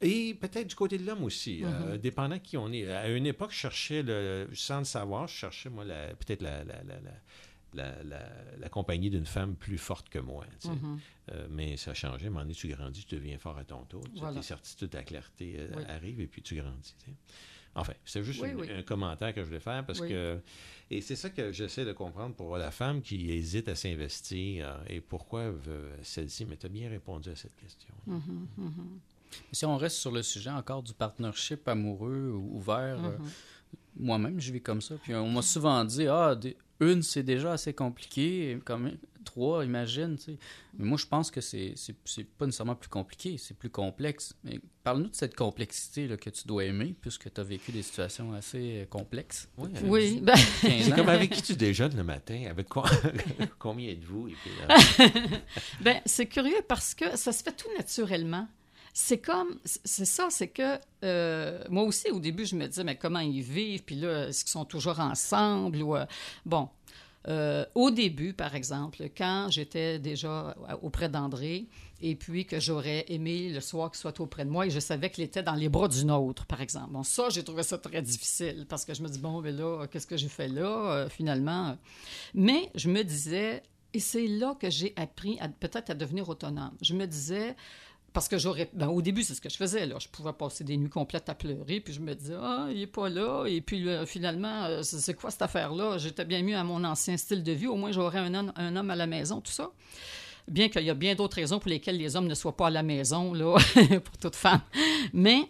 [0.00, 1.72] et peut-être du côté de l'homme aussi, Mhm.
[1.86, 2.86] euh, dépendant qui on est.
[2.92, 6.82] À une époque, je cherchais, le, sans le savoir, je cherchais, moi, peut-être la, la,
[6.84, 7.10] la, la-
[7.72, 10.44] la- la- la compagnie d'une femme plus forte que moi.
[10.60, 10.74] tu sais.
[10.74, 11.00] Mhm.
[11.32, 12.26] Euh, mais ça a changé.
[12.26, 14.02] À un moment donné, tu grandis, tu deviens fort à ton tour.
[14.12, 14.36] Tu- Voilà.
[14.36, 15.82] Tes certitudes, ta clarté euh, Oui.
[15.88, 16.94] arrive et puis tu grandis.
[16.98, 17.16] tu sais.
[17.76, 18.70] Enfin, c'est juste Oui, une- oui.
[18.70, 20.08] un commentaire que je voulais faire parce Oui.
[20.08, 20.38] que.
[20.90, 24.76] Et c'est ça que j'essaie de comprendre pour la femme qui hésite à s'investir euh,
[24.88, 25.52] et pourquoi
[26.02, 26.44] celle-ci.
[26.44, 27.92] Mais tu as bien répondu à cette question.
[28.06, 28.72] Mhm, mhm,
[29.50, 33.28] Si on reste sur le sujet encore du partnership amoureux ou ouvert, euh, mhm.
[33.96, 34.94] moi-même, je vis comme ça.
[35.02, 36.38] Puis on m'a souvent dit, ah,
[36.80, 38.58] une, c'est déjà assez compliqué.
[38.64, 38.92] Comme,
[39.24, 40.16] trois, imagine.
[40.16, 40.36] tu sais.
[40.78, 44.34] Mais moi, je pense que c'est c'est- c'est pas nécessairement plus compliqué, c'est plus complexe.
[44.44, 47.82] Mais parle-nous de cette complexité là, que tu dois aimer, puisque tu as vécu des
[47.82, 49.48] situations assez euh, complexes.
[49.58, 50.96] Oui, Oui, ben, 15 C'est ans.
[50.96, 52.44] comme avec qui tu déjeunes le matin.
[52.50, 52.84] Avec quoi?
[53.58, 54.28] Combien êtes-vous?
[55.80, 58.46] Ben, c'est curieux parce que ça se fait tout naturellement.
[58.96, 62.94] C'est comme, c'est ça, c'est que euh, moi aussi, au début, je me disais, mais
[62.96, 63.82] comment ils vivent?
[63.82, 65.82] Puis là, est-ce qu'ils sont toujours ensemble?
[65.82, 66.06] Ou, euh,
[66.46, 66.68] bon,
[67.26, 71.66] Euh, au début, par exemple, quand j'étais déjà auprès d'André,
[72.00, 75.10] et puis que j'aurais aimé le soir qu'il soit auprès de moi, et je savais
[75.10, 76.90] qu'il était dans les bras d'une autre, par exemple.
[76.92, 79.86] Bon, ça, j'ai trouvé ça très difficile, parce que je me dis, bon, mais là,
[79.86, 81.78] qu'est-ce que j'ai fait là, euh, finalement?
[82.34, 83.62] Mais je me disais,
[83.94, 86.72] et c'est là que j'ai appris peut-être à devenir autonome.
[86.82, 87.56] Je me disais,
[88.14, 88.70] parce que j'aurais.
[88.72, 89.86] Ben, au début, c'est ce que je faisais.
[89.86, 89.96] Là.
[89.98, 92.86] Je pouvais passer des nuits complètes à pleurer, puis je me disais, ah, il n'est
[92.86, 93.44] pas là.
[93.46, 95.98] Et puis finalement, euh, c'est quoi cette affaire-là?
[95.98, 97.66] J'étais bien mieux à mon ancien style de vie.
[97.66, 98.34] Au moins, j'aurais un,
[98.76, 99.72] homme, à la maison, tout ça.
[100.46, 102.70] Bien qu'il y a bien d'autres raisons pour lesquelles les hommes ne soient pas à
[102.70, 103.56] la maison, là,
[104.04, 104.60] pour toute femme.
[105.12, 105.48] Mais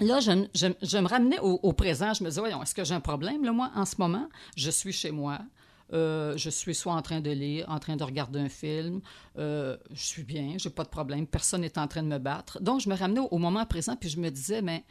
[0.00, 0.30] là, je,
[0.98, 2.14] me ramenais au, présent.
[2.14, 4.30] Je me disais, voyons, est-ce que j'ai un problème, moi, en ce moment?
[4.56, 5.40] Je suis chez moi.
[5.92, 9.00] Euh, je suis soit en train de lire, en train de regarder un film,
[9.38, 12.60] euh, je suis bien, j'ai pas de problème, personne n'est en train de me battre.
[12.62, 14.84] Donc, je me ramenais au, moment présent, puis je me disais, mais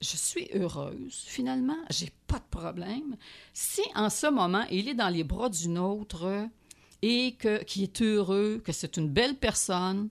[0.00, 3.16] je suis heureuse, finalement, j'ai pas de problème.
[3.54, 6.48] Si en ce moment, il est dans les bras d'une autre
[7.02, 10.10] et que, qui est heureux, que c'est une belle personne,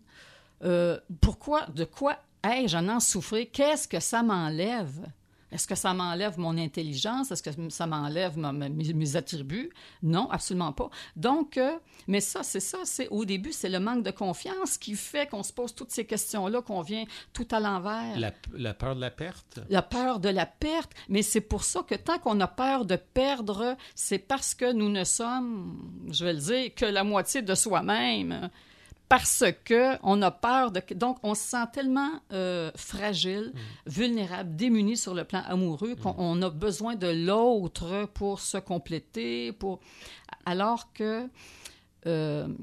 [0.63, 3.47] euh, pourquoi, de quoi ai-je à en souffrir?
[3.51, 5.07] Qu'est-ce que ça m'enlève?
[5.51, 7.31] Est-ce que ça m'enlève mon intelligence?
[7.31, 9.71] Est-ce que ça m'enlève mes, attributs?
[10.03, 10.89] Non, absolument pas.
[11.15, 12.79] Donc, euh, mais ça, c'est ça.
[12.83, 16.05] C'est au début, c'est le manque de confiance qui fait qu'on se pose toutes ces
[16.05, 18.19] questions-là, qu'on vient tout à l'envers.
[18.19, 19.59] La, peur de la perte?
[19.69, 20.91] La peur de la perte.
[21.07, 24.89] Mais c'est pour ça que tant qu'on a peur de perdre, c'est parce que nous
[24.89, 28.49] ne sommes, je vais le dire, que la moitié de soi-même
[29.09, 33.89] parce que on a peur de donc on se sent tellement euh, fragile, mm.
[33.89, 35.95] vulnérable, démuni sur le plan amoureux mm.
[35.95, 39.79] qu'on a besoin de l'autre pour se compléter, pour
[40.45, 41.27] alors que
[42.05, 42.57] euh, mm.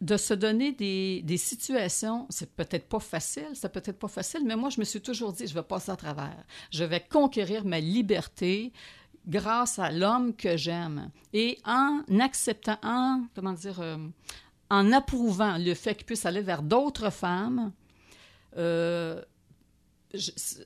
[0.00, 4.54] de se donner des, des situations, c'est peut-être pas facile, c'est peut-être pas facile, mais
[4.54, 7.80] moi je me suis toujours dit je vais passer à travers, je vais conquérir ma
[7.80, 8.72] liberté
[9.26, 13.98] grâce à l'homme que j'aime et en acceptant, en comment dire euh,
[14.70, 17.72] en approuvant le fait qu'il puisse aller vers d'autres femmes,
[18.56, 19.20] euh,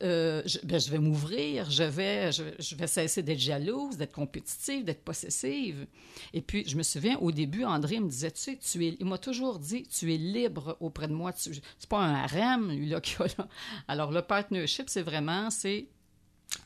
[0.02, 5.04] euh, ben, je, vais m'ouvrir, je vais, je, vais cesser d'être jalouse, d'être compétitive, d'être
[5.04, 5.86] possessive.
[6.32, 9.06] Et puis, je me souviens, au début, André me disait, tu sais, tu es, il
[9.06, 11.32] m'a toujours dit, tu es libre auprès de moi.
[11.36, 13.48] C'est pas un harem, lui, là, qu'il a là.
[13.86, 15.88] Alors, le partnership, c'est vraiment, c'est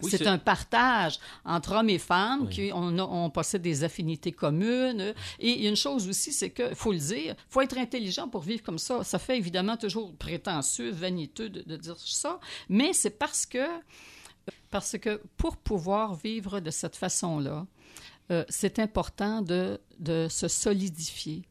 [0.01, 5.15] c'est un partage entre hommes et femmes, qui on, possède des affinités communes.
[5.39, 8.43] Et a une chose aussi, c'est qu'il faut le dire, il faut être intelligent pour
[8.43, 9.05] vivre comme ça.
[9.05, 13.67] Ça fait évidemment toujours prétentieux, vaniteux de, dire ça, mais c'est parce que,
[14.71, 17.67] parce que pour pouvoir vivre de cette façon-là,
[18.31, 21.43] euh, c'est important de, de, se solidifier.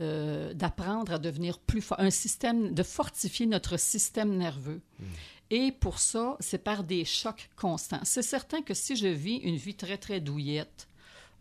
[0.00, 4.80] Euh, d'apprendre à devenir plus fort, un système, de fortifier notre système nerveux.
[4.98, 5.04] Mm.
[5.50, 8.00] Et pour ça, c'est par des chocs constants.
[8.04, 10.86] C'est certain que si je vis une vie très, très douillette,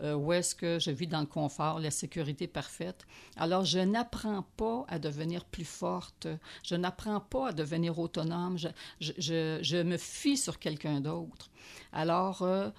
[0.01, 3.05] euh, où est-ce que je vis dans le confort, la sécurité parfaite.
[3.35, 6.27] Alors, je n'apprends pas à devenir plus forte,
[6.63, 8.57] je n'apprends pas à devenir autonome,
[9.01, 11.49] je, me fie sur quelqu'un d'autre.
[11.91, 12.69] Alors, euh,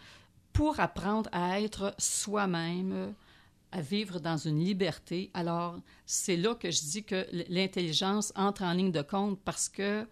[0.54, 3.14] pour apprendre à être soi-même,
[3.72, 8.72] à vivre dans une liberté, alors c'est là que je dis que l'intelligence entre en
[8.72, 10.06] ligne de compte parce que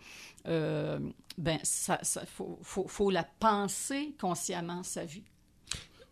[0.47, 0.99] euh,
[1.37, 2.01] ben, ça,
[2.62, 5.25] faut, la penser consciemment, sa vie.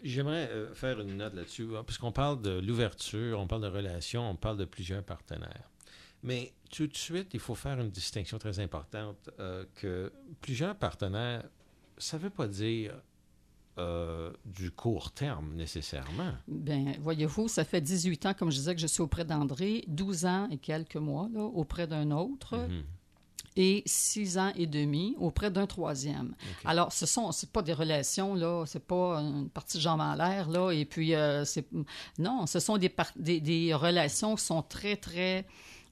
[0.02, 3.68] J'aimerais euh, faire une note là-dessus, hein, parce qu'on parle de l'ouverture, on parle de
[3.68, 5.70] relations, on parle de plusieurs partenaires.
[6.22, 11.44] Mais tout de suite, il faut faire une distinction très importante euh, que plusieurs partenaires,
[11.98, 12.94] ça ne veut pas dire
[14.44, 16.32] du court terme nécessairement.
[16.48, 20.24] Bien, voyez-vous, ça fait 18 ans, comme je disais, que je suis auprès d'André, 12
[20.24, 22.56] ans et quelques mois là, auprès d'un autre.
[22.56, 22.82] Mm-hmm
[23.56, 26.34] et six ans et demi auprès d'un troisième.
[26.64, 30.14] Alors, ce sont, c'est pas des relations, là, c'est pas une partie de jambes en
[30.14, 31.66] l'air, là, et puis, euh, c'est,
[32.18, 35.46] non, ce sont des, des, des, relations qui sont très, très,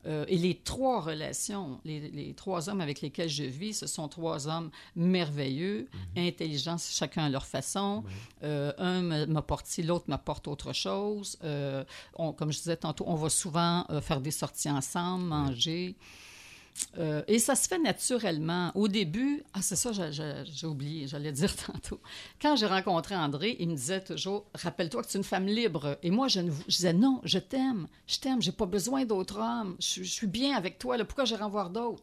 [0.07, 4.09] euh, et les trois relations, les, les, trois hommes avec lesquels je vis, ce sont
[4.09, 6.27] trois hommes merveilleux, mhm.
[6.27, 8.05] intelligents, chacun à leur façon.
[8.43, 11.39] Euh, un m'apporte ci, l'autre m'apporte autre chose.
[12.17, 15.97] On, comme je disais tantôt, on va souvent faire des sorties ensemble, manger.
[16.99, 18.71] Euh, et ça se fait naturellement.
[18.75, 22.01] Au début, ah, c'est ça, j'ai oublié, j'allais dire tantôt.
[22.41, 25.99] Quand j'ai rencontré André, il me disait toujours Rappelle-toi que tu es une femme libre.
[26.03, 29.77] Et moi, je, ne, disais Non, je t'aime, je t'aime, j'ai pas besoin d'autres hommes,
[29.81, 32.03] je, suis bien avec toi, pourquoi j'irai en voir d'autres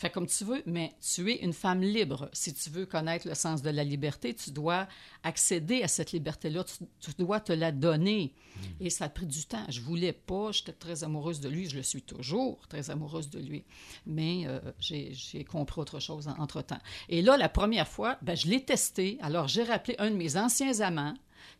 [0.00, 2.30] Fais comme tu veux, mais tu es une femme libre.
[2.32, 4.88] Si tu veux connaître le sens de la liberté, tu dois
[5.22, 6.64] accéder à cette liberté-là,
[7.00, 8.32] tu, dois te la donner.
[8.56, 8.60] Hmm.
[8.80, 9.66] Et ça a pris du temps.
[9.68, 13.40] Je voulais pas, j'étais très amoureuse de lui, je le suis toujours très amoureuse de
[13.40, 13.62] lui.
[14.06, 16.80] Mais euh, j'ai compris autre chose entre-temps.
[17.10, 19.18] Et là, la première fois, ben, je l'ai testé.
[19.20, 21.12] Alors, j'ai rappelé un de mes anciens amants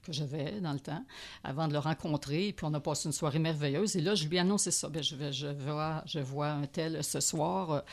[0.03, 1.05] que j'avais dans le temps,
[1.45, 2.49] avant de le rencontrer.
[2.49, 3.97] Et puis, on a passé une soirée merveilleuse.
[3.97, 4.89] Et là, je lui ai annoncé ça.
[4.89, 7.85] Bien, je, vais, je, vois, je vois un tel ce soir.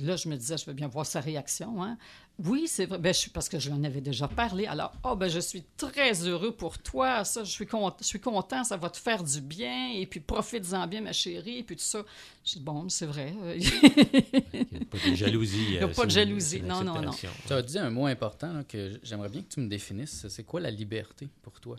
[0.00, 1.82] Là, je me disais, je veux bien voir sa réaction.
[1.82, 1.98] Hein.
[2.38, 2.98] Oui, c'est vrai.
[2.98, 4.66] Ben, je, parce que je lui en avais déjà parlé.
[4.66, 7.24] Alors, oh, ben, je suis très heureux pour toi.
[7.24, 8.64] Ça, je suis, content, je suis content.
[8.64, 9.92] Ça va te faire du bien.
[9.94, 11.58] Et puis, profite-en bien, ma chérie.
[11.58, 12.02] Et puis, tout ça.
[12.44, 13.34] Je dis, bon, c'est vrai.
[13.56, 15.64] Il n'y a pas de jalousie.
[15.64, 16.62] Il n'y a pas de jalousie.
[16.62, 17.12] Non, non, non.
[17.12, 20.26] Tu as dit un mot important que j'aimerais bien que tu me définisses.
[20.28, 21.76] C'est quoi la liberté pour toi?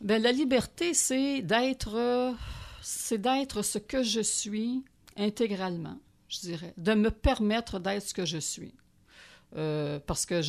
[0.00, 2.34] Ben, la liberté, c'est d'être,
[2.80, 4.82] c'est d'être ce que je suis
[5.16, 5.98] intégralement,
[6.30, 6.72] je dirais.
[6.78, 8.72] De me permettre d'être ce que je suis.
[9.56, 10.40] Euh, parce que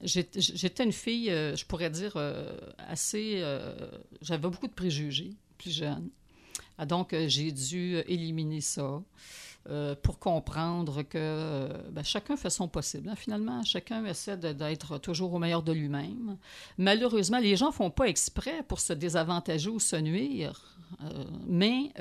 [0.00, 3.44] j'étais une fille, euh, je pourrais dire, euh, assez...
[4.22, 6.08] J'avais beaucoup de préjugés plus jeune.
[6.78, 9.02] Ah, donc, j'ai dû éliminer ça
[10.02, 13.08] pour comprendre que ben, chacun fait son possible.
[13.08, 16.38] Hein, finalement, chacun essaie d'être toujours au meilleur de lui-même.
[16.78, 20.78] Malheureusement, les gens ne font pas exprès pour se désavantager ou se nuire.
[21.46, 21.92] mais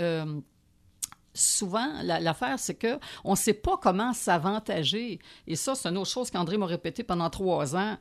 [1.38, 5.20] souvent, l'affaire, c'est que on ne sait pas comment s'avantager.
[5.46, 7.98] Et ça, c'est une autre chose qu'André m'a répété pendant trois ans.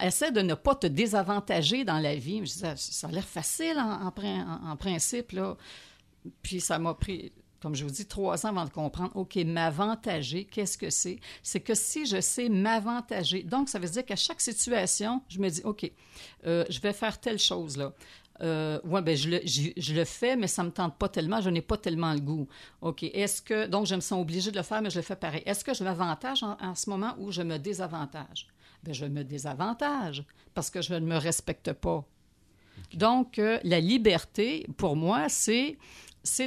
[0.00, 2.46] Essaie de ne pas te désavantager dans la vie.
[2.46, 2.74] Ça
[3.06, 5.36] a l'air facile en, principe.
[6.42, 10.44] Puis ça m'a pris, comme je vous dis, trois ans avant de comprendre, OK, m'avantager,
[10.44, 11.18] qu'est-ce que c'est?
[11.42, 15.48] C'est que si je sais m'avantager, donc ça veut dire qu'à chaque situation, je me
[15.48, 15.90] dis, OK,
[16.46, 17.92] euh, je vais faire telle chose, là.
[18.42, 21.40] Euh, oui, ben je le, je, le, fais, mais ça ne me tente pas tellement,
[21.40, 22.48] je n'ai pas tellement le goût.
[22.80, 23.02] OK.
[23.04, 23.66] Est-ce que.
[23.66, 25.42] Donc, je me sens obligée de le faire, mais je le fais pareil.
[25.46, 28.48] Est-ce que je m'avantage en, ce moment ou je me désavantage?
[28.82, 32.04] Bien, je me désavantage parce que je ne me respecte pas.
[32.92, 35.78] Donc, euh, la liberté, pour moi, c'est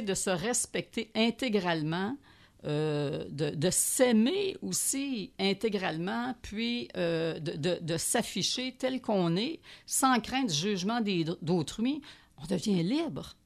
[0.02, 2.16] de se respecter intégralement
[2.64, 10.48] euh, de, s'aimer aussi intégralement, puis euh, de, de s'afficher tel qu'on est, sans crainte
[10.48, 11.00] du jugement
[11.40, 12.02] d'autrui,
[12.36, 13.36] on devient libre.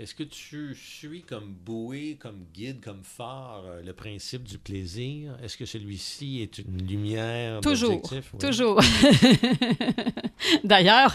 [0.00, 5.36] Est-ce que tu suis comme bouée, comme guide, comme phare euh, le principe du plaisir?
[5.42, 8.00] Est-ce que celui-ci est une lumière Toujours,
[8.38, 8.80] toujours.
[10.64, 11.14] d'ailleurs,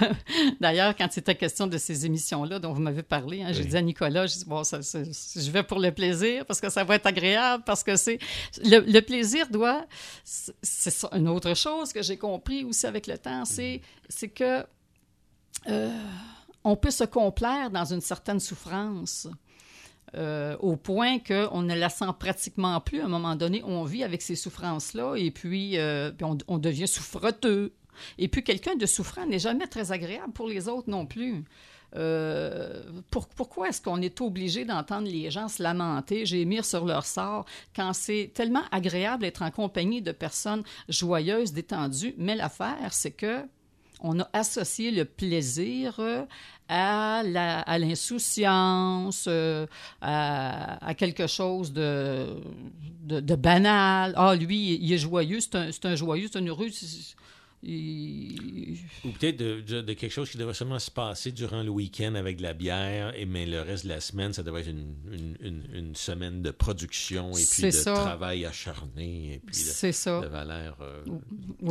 [0.62, 3.82] d'ailleurs, quand c'était question de ces émissions-là dont vous m'avez parlé, hein, j'ai dit à
[3.82, 7.84] Nicolas, je, bon, je vais pour le plaisir parce que ça va être agréable, parce
[7.84, 8.20] que c'est...
[8.64, 9.88] Le, plaisir doit...
[10.24, 14.64] C'est une autre chose que j'ai compris aussi avec le temps, c'est, c'est que...
[15.68, 15.90] Euh,
[16.66, 19.28] on peut se complaire dans une certaine souffrance.
[20.16, 23.02] Euh, au point qu'on ne la sent pratiquement plus.
[23.02, 26.12] À un moment donné, on vit avec ces souffrances-là et puis, euh,
[26.48, 27.74] on, devient souffreteux.
[28.18, 31.44] Et puis, quelqu'un de souffrant n'est jamais très agréable pour les autres non plus.
[31.96, 37.46] Euh, pourquoi est-ce qu'on est obligé d'entendre les gens se lamenter, gémir sur leur sort,
[37.76, 42.16] quand c'est tellement agréable d'être en compagnie de personnes joyeuses, détendues?
[42.18, 43.44] Mais l'affaire, c'est que
[44.02, 46.00] on a associé le plaisir
[46.68, 49.66] à l'insouciance, euh,
[50.02, 52.28] à, quelque chose de,
[53.36, 54.14] banal.
[54.16, 56.68] Ah, lui, il est joyeux, c'est un, un, joyeux, c'est un heureux.
[57.68, 62.44] Ou peut-être de, quelque chose qui devrait seulement se passer durant le week-end avec de
[62.44, 65.36] la bière, et, mais le reste de la semaine, ça devrait être une,
[65.74, 70.22] une, semaine de production et puis de travail acharné et puis de, ça.
[70.22, 71.04] de valeur euh,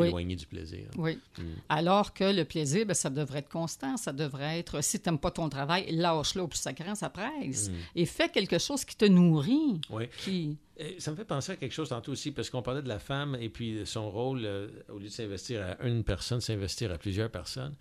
[0.05, 0.89] éloignée du plaisir.
[0.97, 1.19] Oui.
[1.39, 1.43] Hmm.
[1.69, 5.19] Alors que le plaisir, ben, ça devrait être constant, ça devrait être, si tu n'aimes
[5.19, 7.69] pas ton travail, lâche-le au plus sacrant, ça presse.
[7.69, 7.75] Hmm.
[7.97, 9.81] Et fais quelque chose qui te nourrit.
[9.91, 10.05] Oui.
[10.25, 10.57] Qui...
[10.99, 13.37] Ça me fait penser à quelque chose tantôt aussi, parce qu'on parlait de la femme
[13.41, 17.31] et puis son rôle, euh, au lieu de s'investir à une personne, s'investir à plusieurs
[17.31, 17.75] personnes.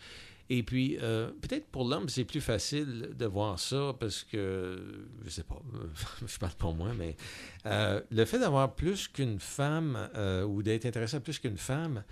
[0.49, 5.29] Et puis, euh, peut-être pour l'homme, c'est plus facile de voir ça parce que, je
[5.29, 5.59] sais pas,
[6.27, 7.15] je parle pour moi, mais
[7.65, 10.09] euh, le fait d'avoir plus qu'une femme
[10.47, 12.03] ou d'être intéressé à plus qu'une femme,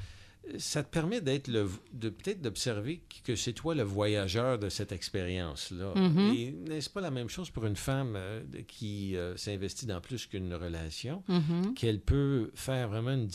[0.58, 4.92] ça te permet d'être le, de peut-être d'observer que c'est toi le voyageur de cette
[4.92, 5.94] expérience-là.
[5.96, 6.36] Mm-hmm.
[6.36, 10.26] Et n'est-ce pas la même chose pour une femme euh, qui euh, s'investit dans plus
[10.26, 11.74] qu'une relation, mm-hmm.
[11.76, 13.30] qu'elle peut faire vraiment une,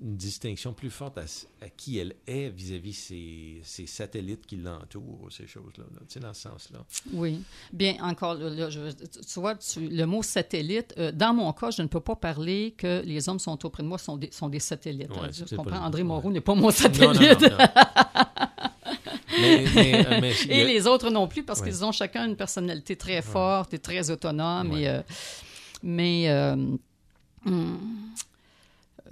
[0.00, 1.24] distinction plus forte à,
[1.76, 6.42] qui elle est vis-à-vis ses, ses, satellites qui l'entourent, ces choses-là, tu sais, dans ce
[6.42, 6.84] sens-là.
[7.12, 7.40] Oui.
[7.72, 11.88] Bien, encore, là, je, tu vois, le mot satellite, euh, dans mon cas, je ne
[11.88, 15.10] peux pas parler que les hommes sont auprès de moi sont des, sont des satellites.
[15.32, 17.44] je comprends, André Moreau n'est pas mon satellite.
[20.48, 24.10] et les autres non plus, parce qu'ils ont chacun une personnalité très forte et très
[24.10, 24.72] autonome.
[24.76, 25.00] Et, euh,
[25.82, 26.56] mais euh,
[27.44, 27.76] hmm,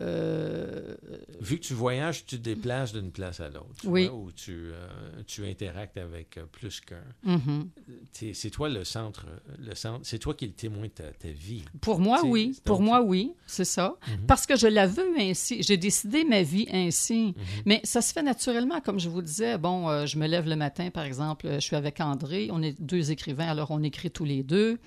[0.01, 0.95] euh,
[1.41, 3.67] Vu que tu voyages, tu te déplaces d'une place à l'autre.
[3.85, 4.09] Oui.
[4.09, 4.89] Ou tu, euh,
[5.27, 7.03] tu interactes avec euh, plus qu'un.
[7.25, 7.69] mhm.
[8.13, 9.27] T'es- C'est toi le centre.
[9.59, 11.65] Le centre c'est toi qui es le témoin de ta, ta vie.
[11.81, 12.59] Pour moi, oui.
[12.65, 13.97] Pour moi, oui, c'est ça.
[14.09, 14.27] Mhm.
[14.27, 15.63] Parce que je la veux ainsi.
[15.63, 17.35] J'ai décidé ma vie ainsi.
[17.37, 17.45] Mhm.
[17.67, 19.59] Mais ça se fait naturellement, comme je vous disais.
[19.59, 22.49] Bon, euh, je me lève le matin, par exemple, je suis avec André.
[22.53, 24.79] On est deux écrivains, alors on écrit tous les deux.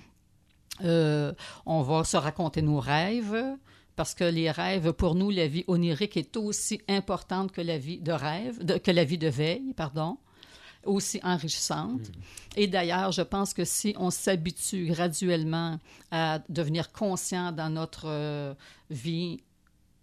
[0.82, 1.32] Euh,
[1.66, 3.36] on va se raconter nos rêves.
[3.96, 7.98] Parce que les rêves, pour nous, la vie onirique est aussi importante que la vie
[8.00, 10.18] de rêve, de- que la vie de veille, pardon,
[10.84, 12.10] aussi enrichissante.
[12.56, 15.78] Et d'ailleurs, je pense que si on s'habitue graduellement
[16.10, 18.54] à devenir conscient dans notre euh,
[18.90, 19.40] vie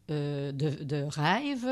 [0.09, 1.67] euh, de, de rêve,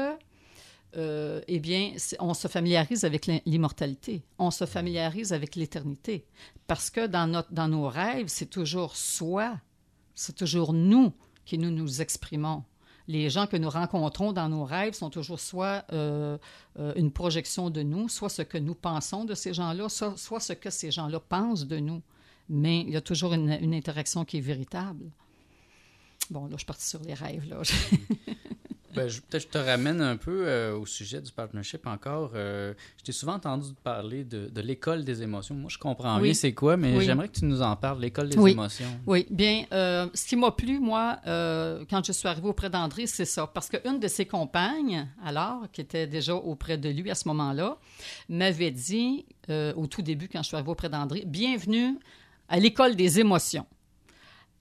[0.97, 6.25] euh, eh bien, on se familiarise avec l'im- l'immortalité, on se familiarise avec l'éternité.
[6.67, 9.57] Parce que dans, notre, dans nos rêves, c'est toujours soi,
[10.15, 11.13] c'est toujours nous
[11.49, 12.63] qui nous nous exprimons.
[13.07, 16.37] Les gens que nous rencontrons dans nos rêves sont toujours soit euh,
[16.77, 20.39] euh, une projection de nous, soit ce que nous pensons de ces gens-là, soit, soit
[20.39, 22.03] ce que ces gens-là pensent de nous.
[22.49, 25.09] Mais il y a toujours une, une interaction qui est véritable.
[26.29, 27.49] Bon, là, je suis partie sur les rêves.
[27.49, 27.63] Là.
[28.95, 32.31] Ben, je- Peut-être que je te ramène un peu euh, au sujet du partnership encore.
[32.35, 35.53] Euh, je t'ai souvent entendu parler de, de l'école des émotions.
[35.55, 36.23] Moi, je comprends Oui.
[36.23, 37.05] rien c'est quoi, mais Oui.
[37.05, 38.51] j'aimerais que tu nous en parles, l'école des Oui.
[38.51, 38.99] émotions.
[39.05, 43.05] Oui, bien, euh, ce qui m'a plu, moi, euh, quand je suis arrivée auprès d'André,
[43.07, 43.45] c'est ça.
[43.47, 47.77] Parce qu'une de ses compagnes, alors, qui était déjà auprès de lui à ce moment-là,
[48.27, 49.25] m'avait dit,
[49.75, 51.97] au tout début, quand je suis arrivée auprès d'André, Bienvenue
[52.47, 53.65] à l'école des émotions.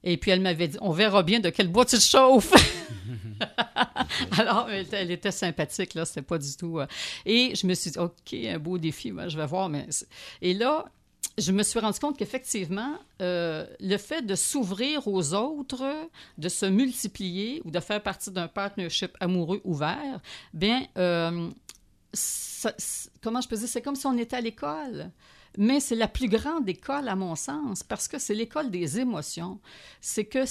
[0.05, 2.53] Et puis elle m'avait dit, on verra bien de quel bois tu te chauffes.
[4.39, 6.79] Alors, elle était, sympathique, là, c'était pas du tout.
[6.79, 6.87] euh,
[7.27, 9.69] Et je me suis dit, OK, un beau défi, ben, je vais voir.
[9.69, 9.87] Mais...
[10.41, 10.87] Et là,
[11.37, 15.85] je me suis rendu compte qu'effectivement, euh, le fait de s'ouvrir aux autres,
[16.37, 20.21] de se multiplier ou de faire partie d'un partnership amoureux ouvert,
[20.53, 21.51] bien, euh,
[23.23, 25.11] comment je peux dire, c'est comme si on était à l'école.
[25.59, 29.59] Mais c'est la plus grande école, à mon sens, parce que c'est l'école des émotions.
[30.01, 30.45] C'est que,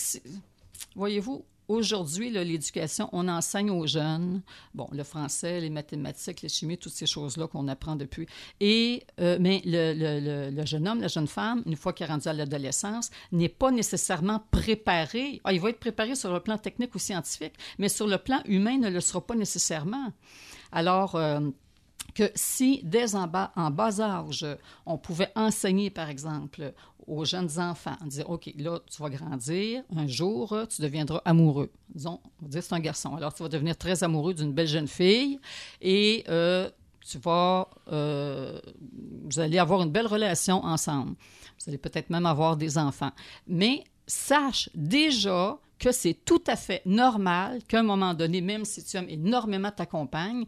[0.98, 4.42] voyez-vous, aujourd'hui, l'éducation, on enseigne aux jeunes,
[4.74, 8.28] bon, le français, les mathématiques, les chimies, toutes ces choses-là qu'on apprend depuis.
[8.60, 12.34] Et, euh, mais le, jeune homme, la jeune femme, une fois qu'il est rendu à
[12.34, 15.40] l'adolescence, n'est pas nécessairement préparé.
[15.46, 18.42] Ah, il va être préparé sur le plan technique ou scientifique, mais sur le plan
[18.44, 20.12] humain, ne le sera pas nécessairement.
[20.74, 21.40] Alors, euh,
[22.14, 24.46] que si dès en bas, en bas âge,
[24.86, 26.74] on pouvait enseigner, par exemple,
[27.08, 31.72] aux jeunes enfants, dire, OK, là, tu vas grandir, un jour, tu deviendras amoureux.
[31.90, 33.16] Disons, on va dire c'est un garçon.
[33.16, 35.40] Alors, tu vas devenir très amoureux d'une belle jeune fille
[35.82, 38.60] et euh, tu vas, euh,
[39.24, 41.16] vous allez avoir une belle relation ensemble.
[41.60, 43.12] Vous allez peut-être même avoir des enfants.
[43.48, 48.84] Mais sache déjà que c'est tout à fait normal qu'à un moment donné, même si
[48.84, 50.46] tu aimes énormément ta compagne,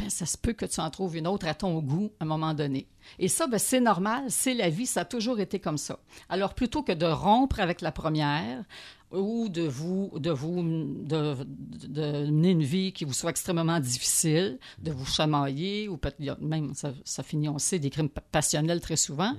[0.00, 2.26] ben, ça se peut que tu en trouves une autre à ton goût à un
[2.26, 2.86] moment donné.
[3.18, 5.98] Et ça, ben, c'est normal, c'est la vie, ça a toujours été comme ça.
[6.28, 8.64] Alors, plutôt que de rompre avec la première
[9.12, 14.90] ou de vous, de vous, de, mener une vie qui vous soit extrêmement difficile, de
[14.90, 15.98] vous chamailler, ou
[16.40, 19.34] même, ça, finit, on sait, des crimes pa- passionnels très souvent,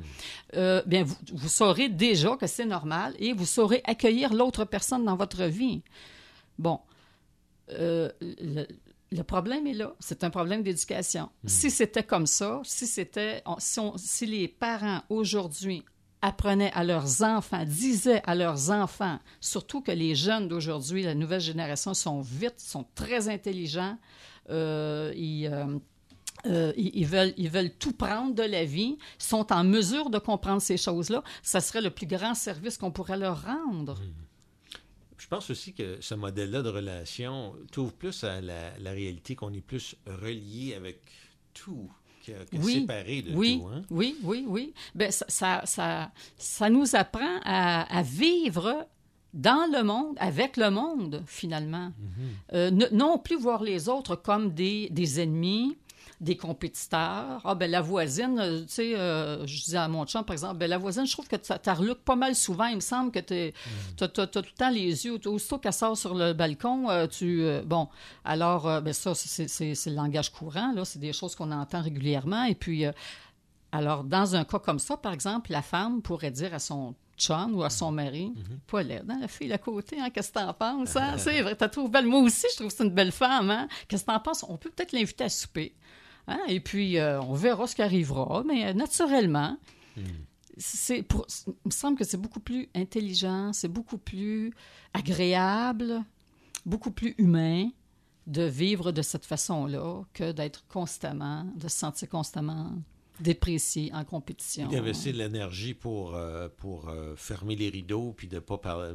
[0.56, 5.06] euh, bien, vous, vous saurez déjà que c'est normal et vous saurez accueillir l'autre personne
[5.06, 5.82] dans votre vie.
[6.60, 6.82] Bon,
[7.72, 8.68] euh, le,
[9.12, 9.94] le problème est là.
[10.00, 11.30] C'est un problème d'éducation.
[11.46, 13.44] Si c'était comme ça, si c'était,
[13.98, 15.84] si, les parents aujourd'hui
[16.22, 21.42] apprenaient à leurs enfants, disaient à leurs enfants, surtout que les jeunes d'aujourd'hui, la nouvelle
[21.42, 23.98] génération, sont vite, sont très intelligents,
[24.50, 25.78] euh, ils, euh,
[26.46, 30.20] euh, ils, ils veulent, ils veulent tout prendre de la vie, sont en mesure de
[30.20, 33.98] comprendre ces choses-là, ça serait le plus grand service qu'on pourrait leur rendre.
[33.98, 34.31] Je
[35.36, 39.62] pense aussi que ce modèle-là de relation t'ouvre plus à la, la réalité qu'on est
[39.66, 41.00] plus relié avec
[41.54, 41.90] tout
[42.26, 43.68] que, que Oui, séparé de oui, tout.
[43.68, 43.82] Hein?
[43.90, 44.74] oui, oui, oui.
[44.94, 48.88] Ben, ça, ça, ça, ça nous apprend à, à vivre
[49.34, 51.92] dans le monde, avec le monde, finalement.
[52.54, 55.78] Euh, ne- non plus voir les autres comme des, des ennemis,
[56.22, 57.42] des compétiteurs.
[57.44, 60.58] Ah, ben la voisine, euh, tu sais, euh, je disais à mon chum, par exemple,
[60.58, 62.68] ben la voisine, je trouve que tu reluques pas mal souvent.
[62.68, 63.54] Il me semble que tu
[64.04, 65.20] as, tout le temps les yeux.
[65.26, 67.42] Aussitôt qu'elle sort sur le balcon, euh, tu...
[67.42, 67.90] euh, bon,
[68.24, 69.48] alors, ben ça, c'est
[69.88, 70.86] le langage courant, là.
[70.86, 72.44] C'est des choses qu'on entend régulièrement.
[72.44, 72.86] Et puis...
[73.72, 77.56] alors, dans un cas comme ça, par exemple, la femme pourrait dire à son chum
[77.56, 78.34] ou à son mari,
[78.68, 80.96] pas laide, hein, la fille à côté, hein, qu'est-ce que t'en penses?
[80.96, 81.16] Hein?
[81.18, 82.08] C'est vrai, t'as trouvé belle.
[82.08, 83.50] Moi aussi, je trouve que c'est une belle femme.
[83.52, 83.68] Hein?
[83.88, 84.44] Qu'est-ce que t'en penses?
[84.48, 85.76] On peut peut-être l'inviter à souper.
[86.28, 86.40] Hein?
[86.48, 89.58] Et puis, euh, on verra ce qui arrivera, mais euh, naturellement,
[90.58, 94.54] c'est pour, il me semble que c'est beaucoup plus intelligent, c'est beaucoup plus
[94.94, 96.04] agréable,
[96.66, 97.70] beaucoup plus humain
[98.28, 102.72] de vivre de cette façon-là que d'être constamment, de se sentir constamment
[103.22, 104.68] déprécié en compétition.
[104.68, 108.94] D'investir de l'énergie pour, euh, pour euh, fermer les rideaux, puis de pas parler,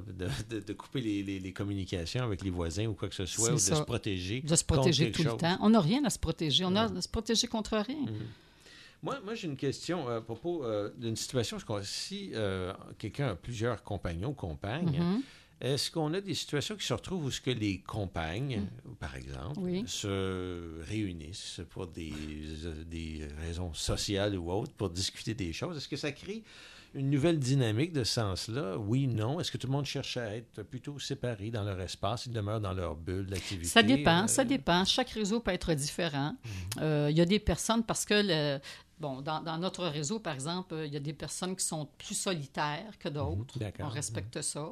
[0.48, 3.54] de, de, couper les, les, communications avec les voisins ou quoi que ce soit, ou
[3.54, 4.40] de se protéger.
[4.42, 5.56] De se protéger tout le temps.
[5.60, 6.64] On n'a rien à se protéger.
[6.64, 7.96] On a à se protéger contre rien.
[7.96, 8.26] Mhm.
[9.02, 10.64] Moi, moi j'ai une question à propos
[10.96, 11.58] d'une situation.
[11.82, 12.32] Si
[12.98, 15.22] quelqu'un a plusieurs compagnons ou compagnes, mhm.
[15.60, 18.94] Est-ce qu'on a des situations qui se retrouvent où ce que les compagnes, mm.
[18.96, 22.12] par exemple, se réunissent pour des,
[22.64, 25.78] euh, des raisons sociales ou autres pour discuter des choses?
[25.78, 26.42] Est-ce que ça crée
[26.94, 28.78] une nouvelle dynamique de ce sens-là?
[28.78, 29.38] Oui, non.
[29.38, 32.26] Est-ce que tout le monde cherche à être plutôt séparé dans leur espace?
[32.26, 33.68] Ils demeurent dans leur bulle d'activité?
[33.68, 34.84] Ça dépend, ça euh, dépend.
[34.84, 36.32] Chaque réseau peut être différent.
[36.32, 36.82] Mm-hmm.
[36.82, 38.60] Euh, il y a des personnes, parce que le,
[38.98, 42.98] Bon, dans, notre réseau, par exemple, il y a des personnes qui sont plus solitaires
[42.98, 43.58] que d'autres.
[43.58, 44.70] Mhm, On respecte ça.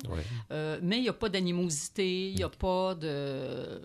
[0.50, 3.82] Euh, mais il n'y a pas d'animosité, il n'y a pas de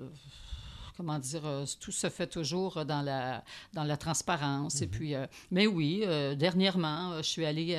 [1.00, 3.42] comment dire, euh, tout se fait toujours dans la,
[3.72, 4.82] dans la transparence.
[4.82, 4.92] Et mhm.
[4.92, 7.78] puis, euh, mais oui, euh, dernièrement, je suis allée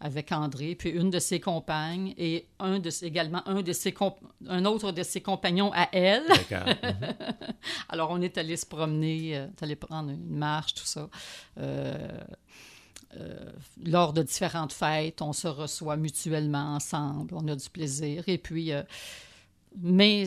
[0.00, 3.94] avec André, puis une de ses compagnes et un de, également un, de ses
[4.48, 6.24] un autre de ses compagnons à elle.
[6.56, 7.14] Mhm.
[7.88, 11.08] Alors, on est allé se promener, allé prendre une marche, tout ça.
[13.84, 18.24] lors de différentes fêtes, on se reçoit mutuellement ensemble, on a du plaisir.
[18.28, 18.72] Et puis,
[19.76, 20.26] mais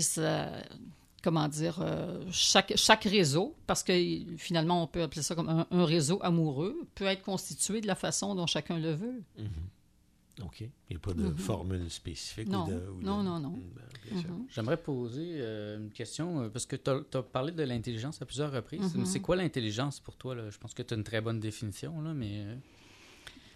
[1.22, 3.94] comment dire, euh, chaque, chaque réseau, parce que
[4.38, 8.36] finalement, on peut appeler ça comme un, réseau amoureux, peut être constitué de la façon
[8.36, 9.24] dont chacun le veut.
[9.40, 10.44] Mm-hmm.
[10.46, 10.62] OK.
[10.62, 11.38] Il n'y a pas de mm-hmm.
[11.38, 12.48] formule spécifique.
[12.48, 13.50] Non, ou non, non, non.
[13.50, 14.46] Mm, ben, mm-hmm.
[14.50, 18.52] J'aimerais poser euh, une question, euh, parce que tu as, parlé de l'intelligence à plusieurs
[18.52, 18.94] reprises.
[19.06, 20.36] C'est quoi l'intelligence pour toi?
[20.36, 20.50] Là?
[20.50, 22.46] Je pense que tu as une très bonne définition, là, mais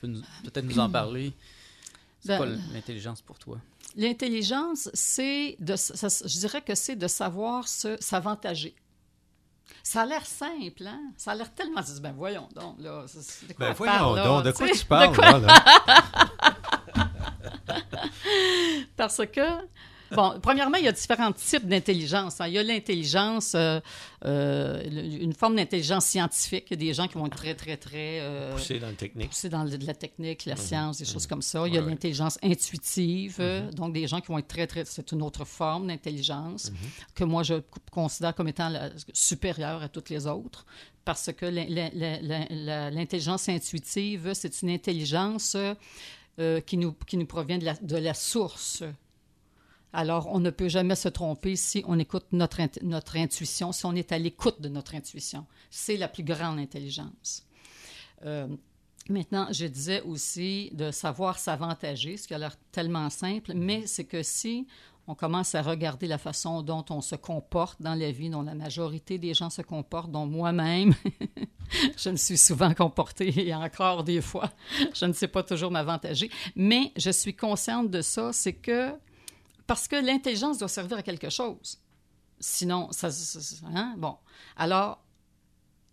[0.01, 1.33] peut-être nous en parler.
[2.25, 3.57] C'est quoi ben, l'intelligence pour toi?
[3.95, 8.75] L'intelligence, c'est de, je dirais que c'est de savoir s'avantager.
[9.81, 11.11] Ça a l'air simple, hein?
[11.17, 11.81] Ça a l'air tellement...
[12.01, 13.03] Ben voyons donc, là.
[13.03, 15.63] De quoi ben voyons donc, de quoi tu parles, là?
[18.95, 19.41] Parce que
[20.11, 22.39] Bon, premièrement, il y a différents types d'intelligence.
[22.39, 22.47] Hein.
[22.47, 23.79] Il y a l'intelligence, euh,
[24.25, 24.83] euh,
[25.21, 26.65] une forme d'intelligence scientifique.
[26.69, 28.19] Il y a des gens qui vont être très, très, très...
[28.21, 29.29] Euh, poussés dans la technique.
[29.29, 30.61] Poussés dans de la technique, la mhm.
[30.61, 31.29] science, des choses mhm.
[31.29, 31.67] comme ça.
[31.67, 33.73] Il y a l'intelligence intuitive, mhm.
[33.73, 34.85] donc des gens qui vont être très, très...
[34.85, 36.71] C'est une autre forme d'intelligence
[37.15, 37.55] que moi, je
[37.91, 38.71] considère comme étant
[39.13, 40.65] supérieure à toutes les autres
[41.05, 41.45] parce que
[42.95, 45.57] l'intelligence intuitive, c'est une intelligence
[46.65, 48.83] qui, nous, qui nous provient de la, de la source.
[49.93, 53.93] Alors, on ne peut jamais se tromper si on écoute notre, notre intuition, si on
[53.93, 55.45] est à l'écoute de notre intuition.
[55.69, 57.45] C'est la plus grande intelligence.
[58.25, 58.47] Euh,
[59.07, 64.05] maintenant, je disais aussi de savoir s'avantager, ce qui a l'air tellement simple, mais c'est
[64.05, 64.65] que si
[65.05, 68.55] on commence à regarder la façon dont on se comporte dans la vie, dont la
[68.55, 70.95] majorité des gens se comportent, dont moi-même,
[71.97, 74.49] je me suis souvent comportée et encore des fois,
[74.95, 78.93] je ne sais pas toujours m'avantager, mais je suis consciente de ça, c'est que
[79.67, 81.79] parce que l'intelligence doit servir à quelque chose.
[82.39, 83.09] Sinon, ça.
[83.73, 83.95] Hein?
[83.97, 84.17] Bon.
[84.57, 85.03] Alors,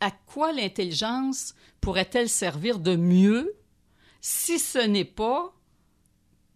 [0.01, 3.55] à quoi l'intelligence pourrait-elle servir de mieux
[4.21, 5.53] si ce n'est pas,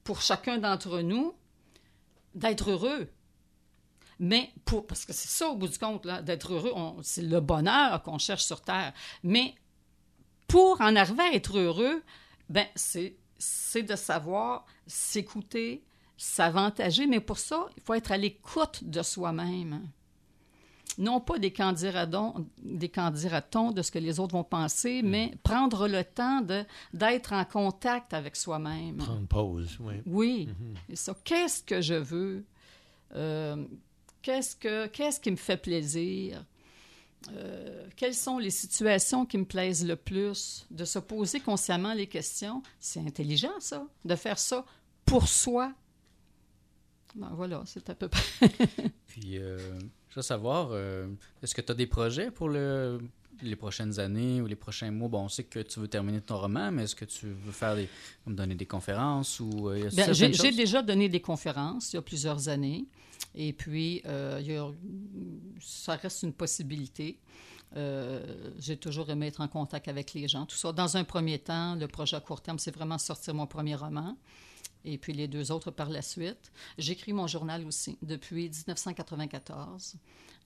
[0.03, 1.35] pour chacun d'entre nous,
[2.35, 3.09] d'être heureux?
[4.19, 8.03] Mais pour, parce que c'est ça au bout du compte, d'être heureux, c'est le bonheur
[8.03, 8.93] qu'on cherche sur Terre.
[9.23, 9.55] Mais
[10.47, 12.03] pour en arriver à être heureux,
[12.49, 15.85] ben c'est, c'est de savoir s'écouter,
[16.17, 19.89] s'avantager, mais pour ça, il faut être à l'écoute de soi-même.
[20.99, 25.09] Non pas des candidatons, des de ce que les autres vont penser, mm.
[25.09, 28.99] mais prendre le temps de, d'être en contact avec soi-même.
[28.99, 29.95] Prendre pause, oui.
[30.07, 30.49] Oui.
[30.49, 30.95] Mm-hmm.
[30.95, 32.45] ça, qu'est-ce que je veux?
[33.17, 33.65] Euh,
[34.23, 36.45] qu'est-ce, que, qu'est-ce qui me fait plaisir?
[37.33, 40.67] Euh, quelles sont les situations qui me plaisent le plus?
[40.71, 44.65] De se poser consciemment les questions, c'est intelligent, ça, de faire ça
[45.05, 45.73] pour soi,
[47.15, 48.23] ben voilà, c'est à peu près.
[49.07, 49.59] Puis, euh,
[50.11, 51.07] je veux savoir, euh,
[51.43, 52.99] est-ce que tu as des projets pour le,
[53.41, 55.09] les prochaines années ou les prochains mois?
[55.09, 57.77] Bon, on sait que tu veux terminer ton roman, mais est-ce que tu veux faire
[57.77, 57.89] des,
[58.27, 62.49] donner des conférences ou euh, ben, J'ai déjà donné des conférences il y a plusieurs
[62.49, 62.87] années.
[63.37, 64.03] Et puis,
[65.61, 67.21] ça reste une possibilité.
[68.59, 70.47] j'ai toujours aimé être en contact avec les gens.
[70.47, 70.73] Tout ça.
[70.73, 74.17] Dans un premier temps, le projet à court terme, c'est vraiment sortir mon premier roman.
[74.85, 76.53] Et puis les deux autres par la suite.
[76.79, 79.97] J'écris mon journal aussi depuis 1994.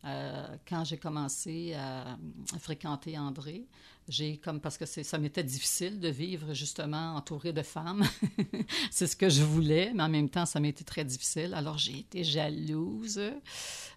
[0.05, 2.17] Euh, quand j'ai commencé à,
[2.61, 3.67] fréquenter André,
[4.09, 8.05] j'ai comme parce que ça m'était difficile de vivre justement entouré de femmes.
[8.93, 11.53] c'est ce que je voulais, mais en même temps, ça m'était très difficile.
[11.53, 13.21] Alors j'ai été jalouse.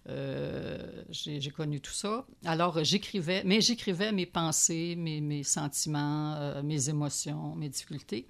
[0.08, 2.26] Euh, j'ai connu tout ça.
[2.44, 8.26] Alors j'écrivais, mais j'écrivais mes pensées, mes, sentiments, euh, mes émotions, mes difficultés.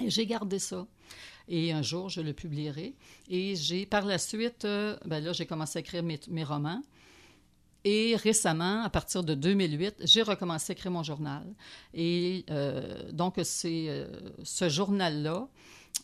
[0.00, 0.86] Et j'ai gardé ça.
[1.48, 2.94] Et un jour, je le publierai.
[3.28, 6.82] Et j'ai, par la suite, ben là, j'ai commencé à écrire mes, romans.
[7.84, 11.46] Et récemment, à partir de 2008, j'ai recommencé à écrire mon journal.
[11.94, 14.06] Et euh, donc, c'est euh,
[14.42, 15.48] ce journal-là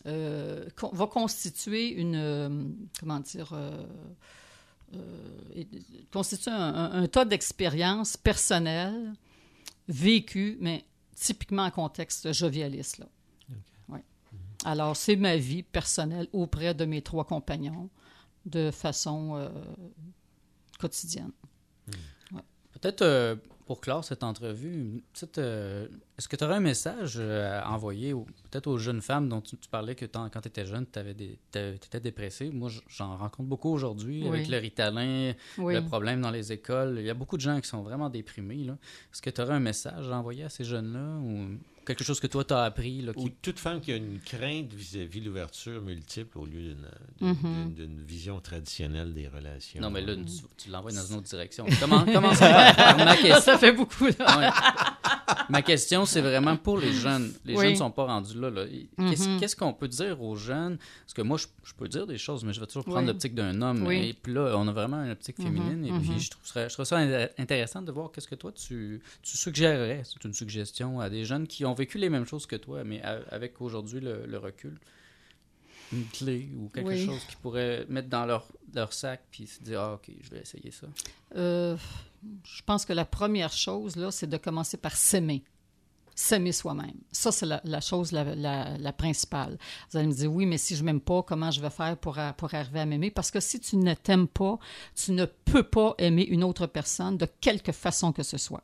[0.07, 3.53] euh, va constituer une, comment dire,
[6.11, 9.12] constituer un, tas d'expériences personnelles
[9.88, 10.84] vécues, mais
[11.14, 12.99] typiquement en contexte jovialiste.
[12.99, 13.07] Là.
[14.64, 17.90] Alors, c'est ma vie personnelle auprès de mes trois compagnons
[18.46, 19.50] de façon
[20.78, 21.32] quotidienne.
[22.84, 23.36] Peut-être euh,
[23.66, 25.02] pour clore cette entrevue,
[25.38, 25.86] euh,
[26.18, 29.56] est-ce que tu aurais un message euh, à envoyer peut-être aux jeunes femmes dont tu,
[29.70, 32.50] parlais que quand tu étais jeune, tu étais dépressée?
[32.50, 36.96] Moi, j'en rencontre beaucoup aujourd'hui avec le ritalin, le problème dans les écoles.
[36.98, 38.66] Il y a beaucoup de gens qui sont vraiment déprimés.
[38.66, 41.18] Est-ce que tu aurais un message à envoyer à ces jeunes-là?
[41.20, 43.03] Ou quelque chose que toi, tu as appris.
[43.03, 46.74] Là, Ou toute femme qui a une crainte vis-à-vis de l'ouverture multiple au lieu
[47.20, 47.74] mm-hmm.
[47.74, 49.80] d'une vision traditionnelle des relations.
[49.80, 50.14] Non, mais là,
[50.57, 51.66] tu, l'envoies dans une autre direction.
[51.80, 53.41] Comment, comment ça, ma question.
[53.41, 54.07] Ça fait beaucoup.
[55.49, 57.33] Ma question, c'est vraiment pour les jeunes.
[57.45, 58.51] Les jeunes ne sont pas rendus là.
[58.51, 59.39] Mm-hmm.
[59.39, 60.79] Qu'est-ce qu'on peut dire aux jeunes?
[61.05, 63.61] Parce que moi, je, peux dire des choses, mais je vais toujours prendre l'optique d'un
[63.62, 63.91] homme.
[63.91, 65.43] Et puis là, on a vraiment une optique mm-hmm.
[65.43, 65.87] féminine.
[65.87, 66.99] Et puis, je, trouve, je trouve ça
[67.39, 70.03] intéressant de voir qu'est-ce que toi, tu, tu suggérerais.
[70.05, 73.03] C'est une suggestion à des jeunes qui ont vécu les mêmes choses que toi, mais
[73.03, 74.79] avec aujourd'hui le, recul.
[75.93, 79.81] Une clé ou quelque chose qu'ils pourraient mettre dans leur, leur sac puis se dire
[79.81, 80.87] Ah, OK, je vais essayer ça.
[81.37, 81.77] Euh,
[82.45, 85.45] je pense que la première chose, là, c'est de commencer par s'aimer
[86.14, 86.95] s'aimer soi-même.
[87.11, 89.59] Ça, c'est la, chose la, principale.
[89.91, 92.18] Vous allez me dire, oui, mais si je m'aime pas, comment je vais faire pour,
[92.18, 93.11] arriver à m'aimer?
[93.11, 94.59] Parce que si tu ne t'aimes pas,
[94.95, 98.62] tu ne peux pas aimer une autre personne de quelque façon que ce soit.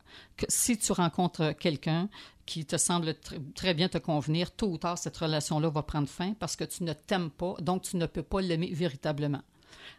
[0.48, 2.08] Si tu rencontres quelqu'un
[2.46, 3.14] qui te semble
[3.54, 6.84] très bien te convenir, tôt ou tard, cette relation-là va prendre fin parce que tu
[6.84, 9.42] ne t'aimes pas, donc tu ne peux pas l'aimer véritablement.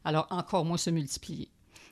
[0.04, 1.50] Alors, encore moins se multiplier.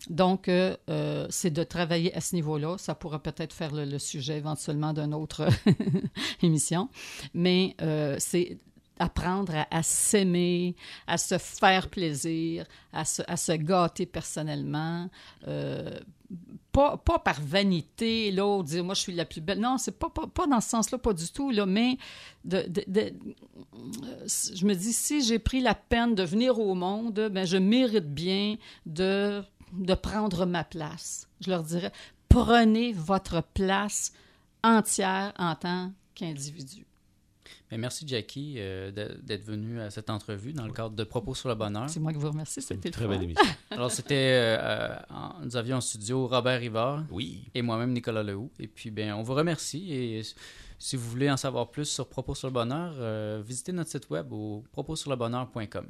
[0.10, 2.78] Donc, euh, euh, c'est de travailler à ce niveau-là.
[2.80, 5.48] Ça pourra peut-être faire le, sujet éventuellement d'une autre
[6.42, 6.90] émission.
[7.34, 8.58] Mais euh, c'est
[8.98, 10.76] apprendre à, s'aimer,
[11.08, 15.10] à se faire plaisir, à se, à se gâter personnellement.
[16.74, 19.60] pas, pas, par vanité, là, dire moi je suis la plus belle.
[19.60, 21.98] Non, c'est pas, pas, pas, dans ce sens-là, pas du tout, là, mais
[22.44, 28.14] je me dis, si j'ai pris la peine de venir au monde, ben, je mérite
[28.14, 29.42] bien de
[29.74, 31.28] de prendre ma place.
[31.42, 31.92] Je leur dirais,
[32.28, 34.12] prenez votre place
[34.64, 36.86] entière en tant qu'individu.
[37.72, 41.56] merci, Jackie, euh, d'être venue à cette entrevue dans le cadre de Propos sur le
[41.56, 41.90] bonheur.
[41.90, 42.62] C'est moi qui vous remercie.
[42.62, 43.46] C'était une très belle émission.
[43.72, 44.58] Alors, c'était.
[44.60, 44.96] Euh,
[45.44, 47.06] nous avions en studio Robert Rivard.
[47.12, 47.50] Oui.
[47.54, 48.52] Et moi-même, Nicolas Lehoux.
[48.60, 49.94] Et puis, bien, on vous remercie.
[49.94, 50.24] Et
[50.78, 54.10] si vous voulez en savoir plus sur Propos sur le bonheur, euh, visitez notre site
[54.10, 55.88] web au propossurlebonheur.com.